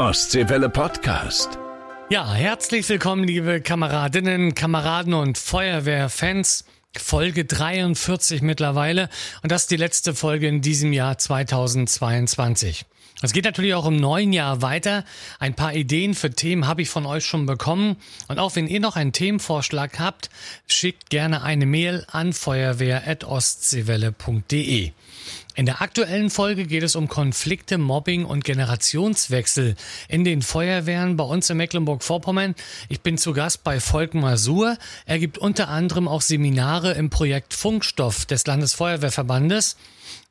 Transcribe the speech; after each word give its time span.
Ostseewelle 0.00 0.70
Podcast. 0.70 1.58
Ja, 2.08 2.32
herzlich 2.32 2.88
willkommen, 2.88 3.22
liebe 3.22 3.60
Kameradinnen, 3.60 4.54
Kameraden 4.54 5.12
und 5.12 5.36
Feuerwehrfans. 5.36 6.64
Folge 6.96 7.44
43 7.44 8.40
mittlerweile. 8.40 9.10
Und 9.42 9.52
das 9.52 9.64
ist 9.64 9.70
die 9.70 9.76
letzte 9.76 10.14
Folge 10.14 10.48
in 10.48 10.62
diesem 10.62 10.94
Jahr 10.94 11.18
2022. 11.18 12.86
Es 13.20 13.34
geht 13.34 13.44
natürlich 13.44 13.74
auch 13.74 13.84
im 13.84 13.96
neuen 13.96 14.32
Jahr 14.32 14.62
weiter. 14.62 15.04
Ein 15.38 15.52
paar 15.52 15.74
Ideen 15.74 16.14
für 16.14 16.30
Themen 16.30 16.66
habe 16.66 16.80
ich 16.80 16.88
von 16.88 17.04
euch 17.04 17.26
schon 17.26 17.44
bekommen. 17.44 17.96
Und 18.28 18.38
auch 18.38 18.56
wenn 18.56 18.68
ihr 18.68 18.80
noch 18.80 18.96
einen 18.96 19.12
Themenvorschlag 19.12 19.98
habt, 19.98 20.30
schickt 20.66 21.10
gerne 21.10 21.42
eine 21.42 21.66
Mail 21.66 22.06
an 22.10 22.32
feuerwehr.ostseewelle.de. 22.32 24.92
In 25.56 25.66
der 25.66 25.82
aktuellen 25.82 26.30
Folge 26.30 26.64
geht 26.64 26.82
es 26.82 26.96
um 26.96 27.08
Konflikte, 27.08 27.76
Mobbing 27.76 28.24
und 28.24 28.44
Generationswechsel 28.44 29.74
in 30.08 30.24
den 30.24 30.42
Feuerwehren 30.42 31.16
bei 31.16 31.24
uns 31.24 31.50
in 31.50 31.56
Mecklenburg-Vorpommern. 31.56 32.54
Ich 32.88 33.00
bin 33.00 33.18
zu 33.18 33.32
Gast 33.32 33.64
bei 33.64 33.80
Volkmar 33.80 34.36
Suhr. 34.36 34.78
Er 35.06 35.18
gibt 35.18 35.38
unter 35.38 35.68
anderem 35.68 36.08
auch 36.08 36.22
Seminare 36.22 36.92
im 36.92 37.10
Projekt 37.10 37.52
Funkstoff 37.52 38.26
des 38.26 38.46
Landesfeuerwehrverbandes. 38.46 39.76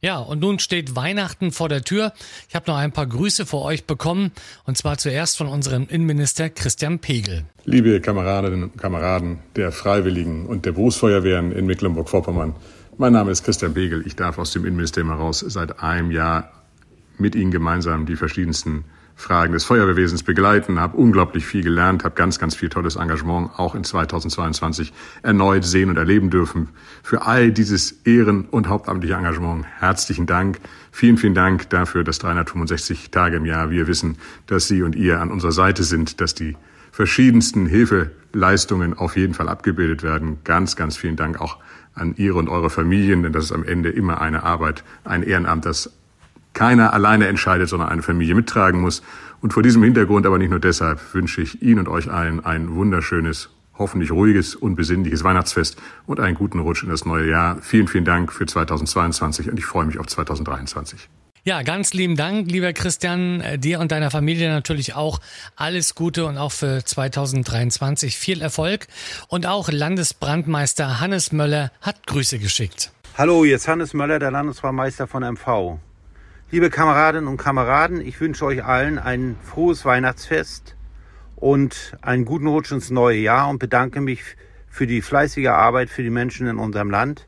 Ja, 0.02 0.20
und 0.20 0.40
nun 0.40 0.60
steht 0.60 0.96
Weihnachten 0.96 1.52
vor 1.52 1.68
der 1.68 1.84
Tür. 1.84 2.14
Ich 2.48 2.56
habe 2.56 2.72
noch 2.72 2.78
ein 2.78 2.94
paar 2.94 3.08
Grüße 3.08 3.46
für 3.46 3.60
euch 3.60 3.86
bekommen, 3.86 4.32
und 4.64 4.78
zwar 4.78 4.98
zuerst 4.98 5.38
von 5.38 5.48
unserem 5.48 5.88
Innenminister 5.90 6.50
Christian 6.50 7.00
Pegel. 7.00 7.44
Liebe 7.66 8.00
Kameradinnen 8.00 8.64
und 8.64 8.78
Kameraden 8.78 9.40
der 9.58 9.74
Freiwilligen 9.74 10.46
und 10.46 10.66
der 10.66 10.72
Berufsfeuerwehren 10.72 11.52
in 11.52 11.66
Mecklenburg-Vorpommern, 11.66 12.56
mein 13.00 13.14
Name 13.14 13.32
ist 13.32 13.46
Christian 13.46 13.74
Pegel. 13.74 14.06
Ich 14.06 14.18
darf 14.18 14.38
aus 14.38 14.52
dem 14.52 14.66
Innenministerium 14.66 15.10
heraus 15.10 15.40
seit 15.40 15.82
einem 15.82 16.12
Jahr 16.12 16.52
mit 17.18 17.34
Ihnen 17.34 17.50
gemeinsam 17.50 18.06
die 18.06 18.18
verschiedensten 18.18 18.84
Fragen 19.16 19.54
des 19.54 19.64
Feuerwehrwesens 19.64 20.24
begleiten, 20.24 20.82
habe 20.82 20.98
unglaublich 20.98 21.46
viel 21.46 21.64
gelernt, 21.64 22.04
habe 22.04 22.16
ganz, 22.16 22.40
ganz 22.40 22.56
viel 22.56 22.68
tolles 22.68 22.98
Engagement 22.98 23.52
auch 23.58 23.74
in 23.74 23.86
2022 23.86 24.92
erneut 25.24 25.64
sehen 25.64 25.90
und 25.90 25.96
erleben 25.96 26.30
dürfen. 26.30 26.70
Für 27.02 27.26
all 27.26 27.52
dieses 27.52 28.06
Ehren- 28.06 28.48
und 28.52 28.68
hauptamtliche 28.68 29.14
Engagement 29.14 29.66
herzlichen 29.80 30.26
Dank. 30.26 30.60
Vielen, 30.92 31.16
vielen 31.16 31.36
Dank 31.36 31.70
dafür, 31.70 32.04
dass 32.04 32.20
365 32.20 33.12
Tage 33.12 33.38
im 33.38 33.46
Jahr 33.46 33.70
wir 33.70 33.88
wissen, 33.88 34.18
dass 34.48 34.68
Sie 34.68 34.84
und 34.84 34.98
ihr 34.98 35.22
an 35.22 35.32
unserer 35.32 35.54
Seite 35.54 35.84
sind, 35.84 36.20
dass 36.20 36.36
die 36.36 36.58
verschiedensten 36.92 37.66
Hilfeleistungen 37.66 38.94
auf 38.94 39.16
jeden 39.16 39.34
Fall 39.34 39.48
abgebildet 39.48 40.04
werden. 40.04 40.40
Ganz, 40.44 40.76
ganz 40.76 40.98
vielen 40.98 41.16
Dank 41.16 41.40
auch 41.40 41.60
an 42.00 42.16
Ihre 42.18 42.38
und 42.38 42.50
eure 42.50 42.70
Familien, 42.70 43.24
denn 43.24 43.34
das 43.34 43.46
ist 43.46 43.52
am 43.52 43.64
Ende 43.64 43.90
immer 43.90 44.22
eine 44.22 44.44
Arbeit, 44.44 44.84
ein 45.04 45.24
Ehrenamt, 45.24 45.66
das 45.66 45.92
keiner 46.54 46.94
alleine 46.94 47.28
entscheidet, 47.28 47.70
sondern 47.70 47.90
eine 47.90 48.02
Familie 48.02 48.36
mittragen 48.36 48.82
muss. 48.82 49.02
Und 49.42 49.54
vor 49.54 49.64
diesem 49.64 49.84
Hintergrund, 49.84 50.26
aber 50.26 50.38
nicht 50.38 50.50
nur 50.50 50.60
deshalb, 50.60 51.00
wünsche 51.14 51.42
ich 51.42 51.62
Ihnen 51.62 51.80
und 51.80 51.88
euch 51.88 52.12
allen 52.12 52.44
ein 52.44 52.74
wunderschönes, 52.74 53.50
hoffentlich 53.78 54.12
ruhiges 54.12 54.56
und 54.56 54.76
besinnliches 54.76 55.24
Weihnachtsfest 55.24 55.82
und 56.06 56.20
einen 56.20 56.36
guten 56.36 56.60
Rutsch 56.60 56.84
in 56.84 56.90
das 56.90 57.06
neue 57.06 57.30
Jahr. 57.30 57.62
Vielen, 57.62 57.88
vielen 57.88 58.06
Dank 58.06 58.34
für 58.34 58.46
2022 58.46 59.50
und 59.50 59.58
ich 59.58 59.66
freue 59.66 59.86
mich 59.86 60.00
auf 60.00 60.08
2023. 60.08 61.10
Ja, 61.50 61.64
ganz 61.64 61.96
lieben 61.96 62.16
Dank, 62.16 62.52
lieber 62.52 62.74
Christian, 62.74 63.42
äh, 63.42 63.58
dir 63.58 63.80
und 63.80 63.92
deiner 63.92 64.12
Familie 64.12 64.52
natürlich 64.52 64.94
auch 64.94 65.20
alles 65.56 65.96
Gute 65.96 66.26
und 66.26 66.38
auch 66.38 66.52
für 66.52 66.86
2023 66.86 68.20
viel 68.20 68.44
Erfolg. 68.44 68.86
Und 69.30 69.48
auch 69.48 69.72
Landesbrandmeister 69.72 71.00
Hannes 71.00 71.32
Möller 71.32 71.72
hat 71.82 72.06
Grüße 72.06 72.38
geschickt. 72.38 72.92
Hallo, 73.18 73.46
ist 73.46 73.68
Hannes 73.68 73.96
Möller, 73.96 74.20
der 74.20 74.30
Landesbrandmeister 74.30 75.08
von 75.08 75.24
MV. 75.24 75.80
Liebe 76.52 76.70
Kameradinnen 76.70 77.28
und 77.28 77.38
Kameraden, 77.38 78.00
ich 78.00 78.22
wünsche 78.22 78.46
euch 78.46 78.64
allen 78.64 79.00
ein 79.00 79.36
frohes 79.44 79.86
Weihnachtsfest 79.86 80.76
und 81.36 81.98
einen 82.04 82.26
guten 82.26 82.46
Rutsch 82.46 82.72
ins 82.72 82.92
neue 82.92 83.18
Jahr 83.18 83.50
und 83.50 83.58
bedanke 83.58 84.02
mich 84.02 84.22
für 84.70 84.86
die 84.86 85.02
fleißige 85.02 85.48
Arbeit 85.48 85.90
für 85.90 86.04
die 86.04 86.12
Menschen 86.12 86.46
in 86.46 86.60
unserem 86.60 86.92
Land. 86.92 87.26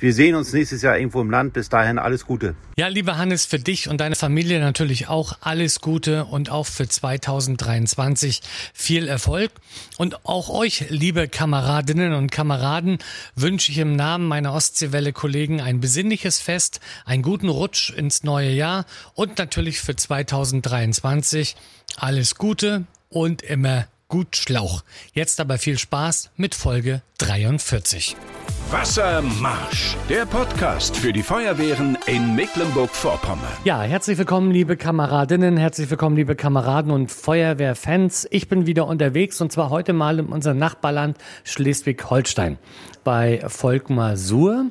Wir 0.00 0.14
sehen 0.14 0.36
uns 0.36 0.52
nächstes 0.52 0.82
Jahr 0.82 0.96
irgendwo 0.96 1.20
im 1.20 1.30
Land. 1.30 1.54
Bis 1.54 1.68
dahin 1.68 1.98
alles 1.98 2.24
Gute. 2.24 2.54
Ja, 2.76 2.86
lieber 2.86 3.18
Hannes, 3.18 3.46
für 3.46 3.58
dich 3.58 3.88
und 3.88 4.00
deine 4.00 4.14
Familie 4.14 4.60
natürlich 4.60 5.08
auch 5.08 5.36
alles 5.40 5.80
Gute 5.80 6.24
und 6.24 6.50
auch 6.50 6.66
für 6.66 6.88
2023 6.88 8.42
viel 8.72 9.08
Erfolg. 9.08 9.50
Und 9.96 10.24
auch 10.24 10.50
euch, 10.50 10.86
liebe 10.88 11.26
Kameradinnen 11.26 12.14
und 12.14 12.30
Kameraden, 12.30 12.98
wünsche 13.34 13.72
ich 13.72 13.78
im 13.78 13.96
Namen 13.96 14.28
meiner 14.28 14.54
Ostseewelle-Kollegen 14.54 15.60
ein 15.60 15.80
besinnliches 15.80 16.40
Fest, 16.40 16.78
einen 17.04 17.24
guten 17.24 17.48
Rutsch 17.48 17.90
ins 17.90 18.22
neue 18.22 18.50
Jahr 18.50 18.86
und 19.14 19.38
natürlich 19.38 19.80
für 19.80 19.96
2023 19.96 21.56
alles 21.96 22.36
Gute 22.36 22.84
und 23.08 23.42
immer 23.42 23.88
gut 24.06 24.36
Schlauch. 24.36 24.84
Jetzt 25.12 25.40
aber 25.40 25.58
viel 25.58 25.76
Spaß 25.76 26.30
mit 26.36 26.54
Folge 26.54 27.02
43. 27.18 28.16
Wassermarsch, 28.70 29.96
der 30.10 30.26
Podcast 30.26 30.94
für 30.94 31.10
die 31.10 31.22
Feuerwehren 31.22 31.96
in 32.04 32.34
Mecklenburg-Vorpommern. 32.34 33.48
Ja, 33.64 33.80
herzlich 33.80 34.18
willkommen, 34.18 34.50
liebe 34.50 34.76
Kameradinnen, 34.76 35.56
herzlich 35.56 35.88
willkommen, 35.88 36.16
liebe 36.16 36.36
Kameraden 36.36 36.92
und 36.92 37.10
Feuerwehrfans. 37.10 38.28
Ich 38.30 38.46
bin 38.46 38.66
wieder 38.66 38.86
unterwegs 38.86 39.40
und 39.40 39.50
zwar 39.52 39.70
heute 39.70 39.94
mal 39.94 40.18
in 40.18 40.26
unserem 40.26 40.58
Nachbarland 40.58 41.16
Schleswig-Holstein 41.44 42.58
bei 43.04 43.40
Volkmar 43.46 44.18
Suhr. 44.18 44.66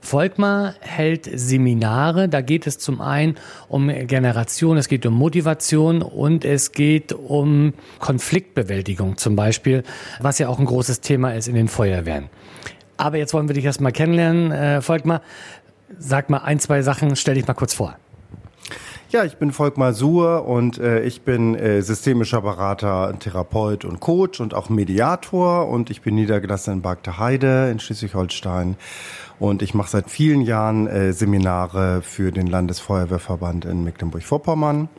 Volkmar 0.00 0.74
hält 0.78 1.28
Seminare, 1.34 2.28
da 2.28 2.42
geht 2.42 2.68
es 2.68 2.78
zum 2.78 3.00
einen 3.00 3.34
um 3.66 3.88
Generation, 3.88 4.76
es 4.76 4.86
geht 4.86 5.04
um 5.06 5.14
Motivation 5.14 6.02
und 6.02 6.44
es 6.44 6.70
geht 6.70 7.12
um 7.12 7.74
Konfliktbewältigung 7.98 9.16
zum 9.16 9.34
Beispiel, 9.34 9.82
was 10.20 10.38
ja 10.38 10.48
auch 10.48 10.60
ein 10.60 10.66
großes 10.66 11.00
Thema 11.00 11.34
ist 11.34 11.48
in 11.48 11.56
den 11.56 11.66
Feuerwehren. 11.66 12.30
Aber 13.00 13.16
jetzt 13.16 13.32
wollen 13.32 13.48
wir 13.48 13.54
dich 13.54 13.64
erstmal 13.64 13.92
kennenlernen. 13.92 14.52
Äh, 14.52 14.82
Volkmar, 14.82 15.22
sag 15.98 16.28
mal 16.28 16.38
ein, 16.38 16.60
zwei 16.60 16.82
Sachen, 16.82 17.16
stell 17.16 17.34
dich 17.34 17.46
mal 17.46 17.54
kurz 17.54 17.72
vor. 17.72 17.96
Ja, 19.08 19.24
ich 19.24 19.38
bin 19.38 19.52
Volkmar 19.52 19.94
Suhr 19.94 20.46
und 20.46 20.78
äh, 20.78 21.00
ich 21.02 21.22
bin 21.22 21.54
äh, 21.54 21.80
systemischer 21.80 22.42
Berater, 22.42 23.12
Therapeut 23.18 23.86
und 23.86 24.00
Coach 24.00 24.38
und 24.40 24.52
auch 24.52 24.68
Mediator 24.68 25.66
und 25.66 25.88
ich 25.88 26.02
bin 26.02 26.14
niedergelassen 26.14 26.74
in 26.74 26.82
Bagte 26.82 27.18
Heide 27.18 27.70
in 27.72 27.80
Schleswig-Holstein 27.80 28.76
und 29.38 29.62
ich 29.62 29.72
mache 29.72 29.90
seit 29.90 30.10
vielen 30.10 30.42
Jahren 30.42 30.86
äh, 30.86 31.12
Seminare 31.14 32.02
für 32.02 32.30
den 32.30 32.46
Landesfeuerwehrverband 32.46 33.64
in 33.64 33.82
Mecklenburg-Vorpommern. 33.82 34.90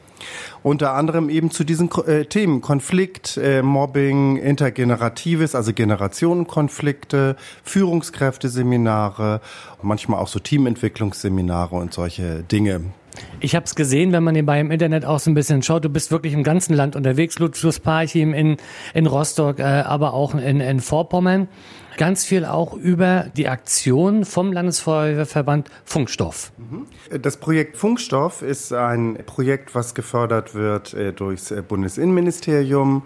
Unter 0.64 0.94
anderem 0.94 1.30
eben 1.30 1.52
zu 1.52 1.64
diesen 1.64 1.90
äh, 2.06 2.26
Themen 2.26 2.62
Konflikt, 2.62 3.38
äh, 3.38 3.62
Mobbing, 3.62 4.38
Intergeneratives, 4.38 5.56
also 5.56 5.74
Generationenkonflikte, 5.74 7.36
Führungskräfteseminare, 7.64 9.42
manchmal 9.82 10.20
auch 10.20 10.28
so 10.28 10.40
Teamentwicklungsseminare 10.40 11.76
und 11.76 11.94
solche 11.94 12.44
Dinge. 12.44 12.82
Ich 13.39 13.55
habe 13.55 13.66
es 13.66 13.75
gesehen, 13.75 14.11
wenn 14.11 14.23
man 14.23 14.33
nebenbei 14.33 14.59
im 14.59 14.72
Internet 14.72 15.05
auch 15.05 15.19
so 15.19 15.31
ein 15.31 15.33
bisschen 15.33 15.63
schaut. 15.63 15.83
Du 15.83 15.89
bist 15.89 16.11
wirklich 16.11 16.33
im 16.33 16.44
ganzen 16.44 16.73
Land 16.73 16.95
unterwegs. 16.95 17.39
Ludwigsparchim 17.39 18.33
in, 18.33 18.57
in 18.94 19.07
Rostock, 19.07 19.59
äh, 19.59 19.63
aber 19.63 20.13
auch 20.13 20.35
in, 20.35 20.59
in 20.59 20.79
Vorpommern. 20.79 21.47
Ganz 21.97 22.23
viel 22.23 22.45
auch 22.45 22.73
über 22.73 23.25
die 23.35 23.47
Aktion 23.47 24.23
vom 24.23 24.53
Landesfeuerwehrverband 24.53 25.69
Funkstoff. 25.83 26.51
Mhm. 26.57 26.88
Das 27.22 27.38
Projekt 27.38 27.77
Funkstoff 27.77 28.41
ist 28.41 28.72
ein 28.72 29.17
Projekt, 29.25 29.75
was 29.75 29.93
gefördert 29.93 30.55
wird 30.55 30.93
äh, 30.93 31.11
durchs 31.11 31.51
äh, 31.51 31.61
Bundesinnenministerium. 31.61 33.03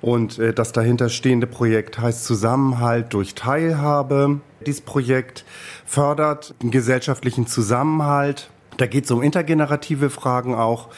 Und 0.00 0.38
äh, 0.38 0.52
das 0.52 0.72
dahinter 0.72 1.08
stehende 1.08 1.46
Projekt 1.46 1.98
heißt 1.98 2.24
Zusammenhalt 2.24 3.12
durch 3.12 3.34
Teilhabe. 3.34 4.40
Dieses 4.64 4.82
Projekt 4.82 5.44
fördert 5.84 6.54
den 6.62 6.70
gesellschaftlichen 6.70 7.46
Zusammenhalt 7.46 8.50
da 8.78 8.86
geht 8.86 9.04
es 9.04 9.10
um 9.10 9.22
intergenerative 9.22 10.08
Fragen 10.08 10.54
auch. 10.54 10.88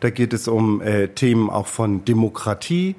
Da 0.00 0.10
geht 0.10 0.32
es 0.32 0.48
um 0.48 0.80
äh, 0.80 1.08
Themen 1.08 1.48
auch 1.48 1.68
von 1.68 2.04
Demokratie. 2.04 2.96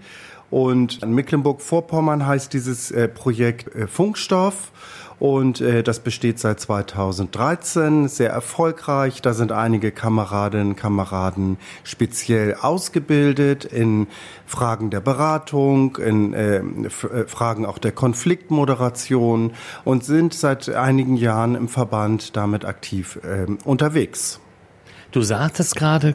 Und 0.50 1.04
in 1.04 1.14
Mecklenburg-Vorpommern 1.14 2.26
heißt 2.26 2.54
dieses 2.54 2.90
äh, 2.92 3.10
Projekt 3.10 3.76
äh, 3.76 3.88
Funkstoff. 3.88 4.72
Und 5.20 5.62
äh, 5.62 5.82
das 5.82 6.00
besteht 6.00 6.38
seit 6.40 6.60
2013, 6.60 8.08
sehr 8.08 8.30
erfolgreich. 8.30 9.22
Da 9.22 9.34
sind 9.34 9.52
einige 9.52 9.92
Kameradinnen 9.92 10.70
und 10.70 10.76
Kameraden 10.76 11.58
speziell 11.84 12.54
ausgebildet 12.54 13.66
in 13.66 14.08
Fragen 14.46 14.92
der 14.92 15.02
Beratung, 15.02 15.98
in 15.98 16.34
äh, 16.34 16.58
äh, 16.58 17.28
Fragen 17.28 17.66
auch 17.66 17.80
der 17.80 17.94
Konfliktmoderation 17.94 19.54
und 19.84 20.06
sind 20.06 20.36
seit 20.36 20.70
einigen 20.70 21.18
Jahren 21.18 21.56
im 21.56 21.68
Verband 21.68 22.36
damit 22.36 22.66
aktiv 22.66 23.20
äh, 23.24 23.48
unterwegs. 23.66 24.40
Du 25.12 25.22
sagtest 25.22 25.76
gerade 25.76 26.14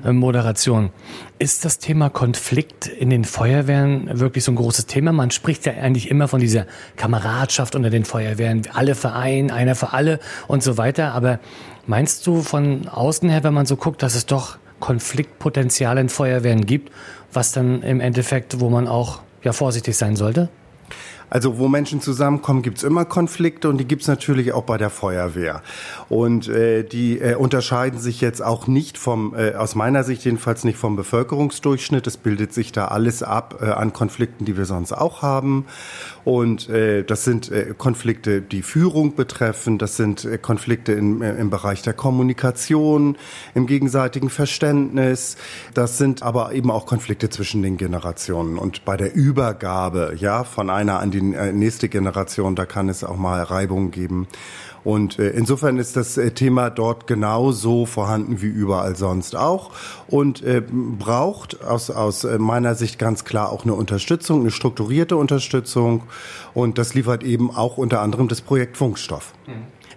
Konfliktmoderation. 0.00 0.90
Ist 1.38 1.64
das 1.64 1.78
Thema 1.78 2.10
Konflikt 2.10 2.86
in 2.86 3.10
den 3.10 3.24
Feuerwehren 3.24 4.20
wirklich 4.20 4.44
so 4.44 4.52
ein 4.52 4.56
großes 4.56 4.86
Thema? 4.86 5.12
Man 5.12 5.30
spricht 5.30 5.66
ja 5.66 5.72
eigentlich 5.72 6.10
immer 6.10 6.28
von 6.28 6.40
dieser 6.40 6.66
Kameradschaft 6.96 7.74
unter 7.74 7.90
den 7.90 8.04
Feuerwehren, 8.04 8.62
alle 8.72 8.94
Verein, 8.94 9.50
einer 9.50 9.74
für 9.74 9.92
alle 9.92 10.20
und 10.48 10.62
so 10.62 10.76
weiter. 10.78 11.12
Aber 11.12 11.38
meinst 11.86 12.26
du 12.26 12.42
von 12.42 12.88
außen 12.88 13.28
her, 13.28 13.44
wenn 13.44 13.54
man 13.54 13.66
so 13.66 13.76
guckt, 13.76 14.02
dass 14.02 14.14
es 14.14 14.26
doch 14.26 14.58
Konfliktpotenzial 14.80 15.98
in 15.98 16.08
Feuerwehren 16.08 16.66
gibt, 16.66 16.92
was 17.32 17.52
dann 17.52 17.82
im 17.82 18.00
Endeffekt, 18.00 18.60
wo 18.60 18.70
man 18.70 18.88
auch 18.88 19.20
ja 19.42 19.52
vorsichtig 19.52 19.96
sein 19.96 20.16
sollte? 20.16 20.48
Also 21.30 21.58
wo 21.58 21.68
Menschen 21.68 22.00
zusammenkommen, 22.00 22.62
gibt's 22.62 22.82
immer 22.82 23.04
Konflikte 23.04 23.68
und 23.68 23.78
die 23.78 23.86
gibt's 23.86 24.08
natürlich 24.08 24.52
auch 24.52 24.64
bei 24.64 24.76
der 24.76 24.90
Feuerwehr. 24.90 25.62
Und 26.08 26.48
äh, 26.48 26.82
die 26.82 27.20
äh, 27.20 27.36
unterscheiden 27.36 28.00
sich 28.00 28.20
jetzt 28.20 28.42
auch 28.42 28.66
nicht 28.66 28.98
vom, 28.98 29.34
äh, 29.36 29.54
aus 29.54 29.76
meiner 29.76 30.02
Sicht 30.02 30.24
jedenfalls 30.24 30.64
nicht 30.64 30.76
vom 30.76 30.96
Bevölkerungsdurchschnitt. 30.96 32.06
Es 32.08 32.16
bildet 32.16 32.52
sich 32.52 32.72
da 32.72 32.88
alles 32.88 33.22
ab 33.22 33.60
äh, 33.62 33.66
an 33.66 33.92
Konflikten, 33.92 34.44
die 34.44 34.56
wir 34.56 34.64
sonst 34.64 34.92
auch 34.92 35.22
haben. 35.22 35.66
Und 36.24 36.68
äh, 36.68 37.04
das 37.04 37.24
sind 37.24 37.50
äh, 37.50 37.74
Konflikte, 37.78 38.42
die 38.42 38.62
Führung 38.62 39.14
betreffen. 39.14 39.78
Das 39.78 39.96
sind 39.96 40.24
äh, 40.24 40.36
Konflikte 40.36 40.92
im, 40.92 41.22
äh, 41.22 41.32
im 41.36 41.48
Bereich 41.48 41.82
der 41.82 41.94
Kommunikation, 41.94 43.16
im 43.54 43.66
gegenseitigen 43.68 44.30
Verständnis. 44.30 45.36
Das 45.74 45.96
sind 45.96 46.24
aber 46.24 46.52
eben 46.52 46.70
auch 46.72 46.86
Konflikte 46.86 47.30
zwischen 47.30 47.62
den 47.62 47.76
Generationen. 47.76 48.58
Und 48.58 48.84
bei 48.84 48.96
der 48.96 49.14
Übergabe, 49.14 50.14
ja, 50.16 50.42
von 50.42 50.70
einer 50.70 50.98
an 50.98 51.12
die 51.12 51.19
die 51.20 51.34
äh, 51.34 51.52
nächste 51.52 51.88
Generation, 51.88 52.56
da 52.56 52.66
kann 52.66 52.88
es 52.88 53.04
auch 53.04 53.16
mal 53.16 53.42
Reibungen 53.42 53.90
geben. 53.90 54.26
Und 54.82 55.18
äh, 55.18 55.30
insofern 55.30 55.78
ist 55.78 55.96
das 55.96 56.16
äh, 56.16 56.30
Thema 56.30 56.70
dort 56.70 57.06
genauso 57.06 57.86
vorhanden 57.86 58.40
wie 58.42 58.46
überall 58.46 58.96
sonst 58.96 59.36
auch 59.36 59.70
und 60.08 60.42
braucht 60.98 61.62
aus, 61.62 61.90
aus 61.90 62.26
meiner 62.38 62.74
Sicht 62.74 62.98
ganz 62.98 63.24
klar 63.24 63.52
auch 63.52 63.64
eine 63.64 63.74
Unterstützung, 63.74 64.40
eine 64.40 64.50
strukturierte 64.50 65.16
Unterstützung. 65.16 66.02
Und 66.54 66.78
das 66.78 66.94
liefert 66.94 67.22
eben 67.22 67.54
auch 67.54 67.76
unter 67.76 68.00
anderem 68.00 68.28
das 68.28 68.40
Projekt 68.40 68.76
Funkstoff. 68.76 69.32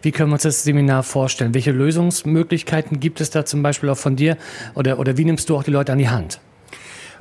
Wie 0.01 0.11
können 0.11 0.29
wir 0.29 0.33
uns 0.33 0.43
das 0.43 0.63
Seminar 0.63 1.03
vorstellen? 1.03 1.53
Welche 1.53 1.71
Lösungsmöglichkeiten 1.71 2.99
gibt 2.99 3.21
es 3.21 3.29
da 3.29 3.45
zum 3.45 3.63
Beispiel 3.63 3.89
auch 3.89 3.97
von 3.97 4.15
dir? 4.17 4.37
Oder, 4.75 4.99
oder 4.99 5.17
wie 5.17 5.25
nimmst 5.25 5.49
du 5.49 5.55
auch 5.55 5.63
die 5.63 5.71
Leute 5.71 5.93
an 5.93 5.97
die 5.97 6.09
Hand? 6.09 6.41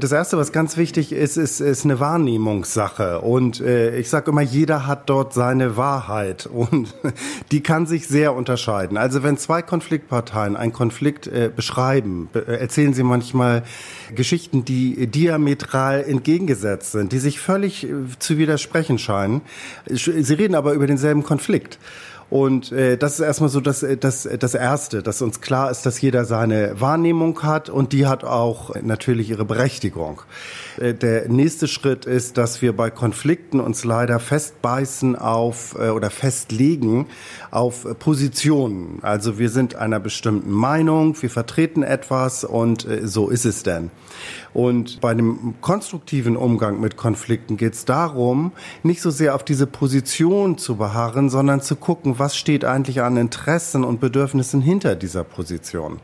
Das 0.02 0.10
Erste, 0.10 0.36
was 0.36 0.50
ganz 0.50 0.76
wichtig 0.76 1.12
ist, 1.12 1.36
ist, 1.36 1.60
ist 1.60 1.84
eine 1.84 2.00
Wahrnehmungssache. 2.00 3.20
Und 3.20 3.60
äh, 3.60 3.96
ich 3.96 4.08
sage 4.10 4.32
immer, 4.32 4.40
jeder 4.40 4.88
hat 4.88 5.08
dort 5.08 5.32
seine 5.32 5.76
Wahrheit 5.76 6.46
und 6.52 6.92
die 7.52 7.60
kann 7.60 7.86
sich 7.86 8.08
sehr 8.08 8.34
unterscheiden. 8.34 8.96
Also 8.96 9.22
wenn 9.22 9.38
zwei 9.38 9.62
Konfliktparteien 9.62 10.56
einen 10.56 10.72
Konflikt 10.72 11.28
äh, 11.28 11.52
beschreiben, 11.54 12.28
be 12.32 12.44
äh, 12.48 12.56
erzählen 12.56 12.94
sie 12.94 13.04
manchmal 13.04 13.62
Geschichten, 14.12 14.64
die 14.64 15.06
diametral 15.06 16.02
entgegengesetzt 16.02 16.90
sind, 16.90 17.12
die 17.12 17.20
sich 17.20 17.38
völlig 17.38 17.84
äh, 17.84 17.92
zu 18.18 18.38
widersprechen 18.38 18.98
scheinen. 18.98 19.42
Sie 19.86 20.34
reden 20.34 20.56
aber 20.56 20.72
über 20.72 20.88
denselben 20.88 21.22
Konflikt. 21.22 21.78
Und 22.32 22.72
äh, 22.72 22.96
das 22.96 23.12
ist 23.12 23.20
erstmal 23.20 23.50
so 23.50 23.60
das, 23.60 23.82
äh, 23.82 23.98
das, 23.98 24.26
das 24.38 24.54
Erste, 24.54 25.02
dass 25.02 25.20
uns 25.20 25.42
klar 25.42 25.70
ist, 25.70 25.84
dass 25.84 26.00
jeder 26.00 26.24
seine 26.24 26.80
Wahrnehmung 26.80 27.42
hat 27.42 27.68
und 27.68 27.92
die 27.92 28.06
hat 28.06 28.24
auch 28.24 28.74
natürlich 28.80 29.28
ihre 29.28 29.44
Berechtigung. 29.44 30.22
Äh, 30.78 30.94
der 30.94 31.28
nächste 31.28 31.68
Schritt 31.68 32.06
ist, 32.06 32.38
dass 32.38 32.62
wir 32.62 32.74
bei 32.74 32.88
Konflikten 32.88 33.60
uns 33.60 33.84
leider 33.84 34.18
festbeißen 34.18 35.14
auf 35.14 35.76
äh, 35.78 35.90
oder 35.90 36.08
festlegen 36.08 37.06
auf 37.50 37.86
Positionen. 37.98 39.00
Also 39.02 39.38
wir 39.38 39.50
sind 39.50 39.74
einer 39.74 40.00
bestimmten 40.00 40.52
Meinung, 40.52 41.20
wir 41.20 41.28
vertreten 41.28 41.82
etwas 41.82 42.44
und 42.44 42.86
äh, 42.86 43.06
so 43.06 43.28
ist 43.28 43.44
es 43.44 43.62
denn. 43.62 43.90
Und 44.54 45.00
bei 45.00 45.14
dem 45.14 45.54
konstruktiven 45.60 46.36
Umgang 46.36 46.80
mit 46.80 46.96
Konflikten 46.96 47.56
geht 47.56 47.74
es 47.74 47.84
darum, 47.84 48.52
nicht 48.82 49.00
so 49.00 49.10
sehr 49.10 49.34
auf 49.34 49.44
diese 49.44 49.66
Position 49.66 50.58
zu 50.58 50.76
beharren, 50.76 51.30
sondern 51.30 51.60
zu 51.60 51.76
gucken, 51.76 52.18
was 52.22 52.36
steht 52.36 52.64
eigentlich 52.64 53.00
an 53.02 53.16
Interessen 53.16 53.82
und 53.82 53.98
Bedürfnissen 53.98 54.60
hinter 54.60 54.94
dieser 54.94 55.24
Position. 55.24 55.98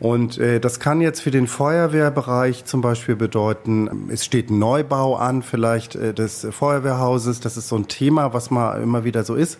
Und 0.00 0.38
äh, 0.38 0.60
das 0.60 0.78
kann 0.78 1.00
jetzt 1.00 1.20
für 1.20 1.32
den 1.32 1.46
Feuerwehrbereich 1.48 2.64
zum 2.64 2.80
Beispiel 2.80 3.16
bedeuten, 3.16 4.08
es 4.12 4.24
steht 4.24 4.48
ein 4.48 4.58
Neubau 4.58 5.16
an, 5.16 5.42
vielleicht 5.42 5.96
äh, 5.96 6.14
des 6.14 6.46
Feuerwehrhauses. 6.50 7.40
Das 7.40 7.56
ist 7.56 7.68
so 7.68 7.76
ein 7.76 7.88
Thema, 7.88 8.32
was 8.32 8.50
mal 8.50 8.80
immer 8.80 9.04
wieder 9.04 9.24
so 9.24 9.34
ist. 9.34 9.58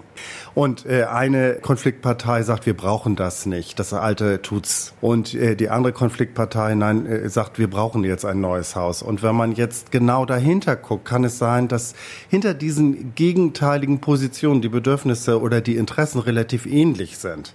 Und 0.54 0.86
äh, 0.86 1.04
eine 1.04 1.54
Konfliktpartei 1.54 2.42
sagt, 2.42 2.66
wir 2.66 2.76
brauchen 2.76 3.16
das 3.16 3.46
nicht. 3.46 3.78
Das 3.78 3.92
alte 3.92 4.40
tut's. 4.42 4.94
Und 5.00 5.34
äh, 5.34 5.56
die 5.56 5.70
andere 5.70 5.92
Konfliktpartei, 5.92 6.74
nein, 6.74 7.06
äh, 7.06 7.28
sagt, 7.28 7.58
wir 7.58 7.68
brauchen 7.68 8.04
jetzt 8.04 8.24
ein 8.24 8.40
neues 8.40 8.76
Haus. 8.76 9.02
Und 9.02 9.22
wenn 9.22 9.34
man 9.34 9.52
jetzt 9.52 9.90
genau 9.90 10.24
dahinter 10.24 10.76
guckt, 10.76 11.04
kann 11.04 11.24
es 11.24 11.38
sein, 11.38 11.68
dass 11.68 11.94
hinter 12.28 12.54
diesen 12.54 13.14
gegenteiligen 13.14 14.00
Positionen 14.00 14.62
die 14.62 14.68
Bedürfnisse 14.68 15.40
oder 15.40 15.60
die 15.60 15.76
Interessen 15.76 16.20
relativ 16.20 16.66
ähnlich 16.66 17.18
sind. 17.18 17.54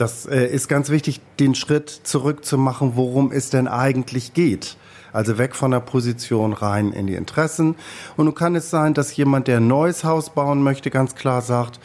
Das 0.00 0.24
äh, 0.24 0.46
ist 0.46 0.68
ganz 0.68 0.88
wichtig, 0.88 1.20
den 1.38 1.54
Schritt 1.54 1.90
zurückzumachen, 1.90 2.92
worum 2.96 3.32
es 3.32 3.50
denn 3.50 3.68
eigentlich 3.68 4.32
geht. 4.32 4.78
Also 5.12 5.36
weg 5.36 5.54
von 5.54 5.72
der 5.72 5.80
Position 5.80 6.54
rein 6.54 6.92
in 6.92 7.06
die 7.06 7.16
Interessen. 7.16 7.74
Und 8.16 8.24
nun 8.24 8.34
kann 8.34 8.54
es 8.54 8.70
sein, 8.70 8.94
dass 8.94 9.14
jemand, 9.14 9.46
der 9.46 9.58
ein 9.58 9.66
neues 9.66 10.02
Haus 10.02 10.30
bauen 10.30 10.62
möchte, 10.62 10.88
ganz 10.88 11.16
klar 11.16 11.42
sagt, 11.42 11.80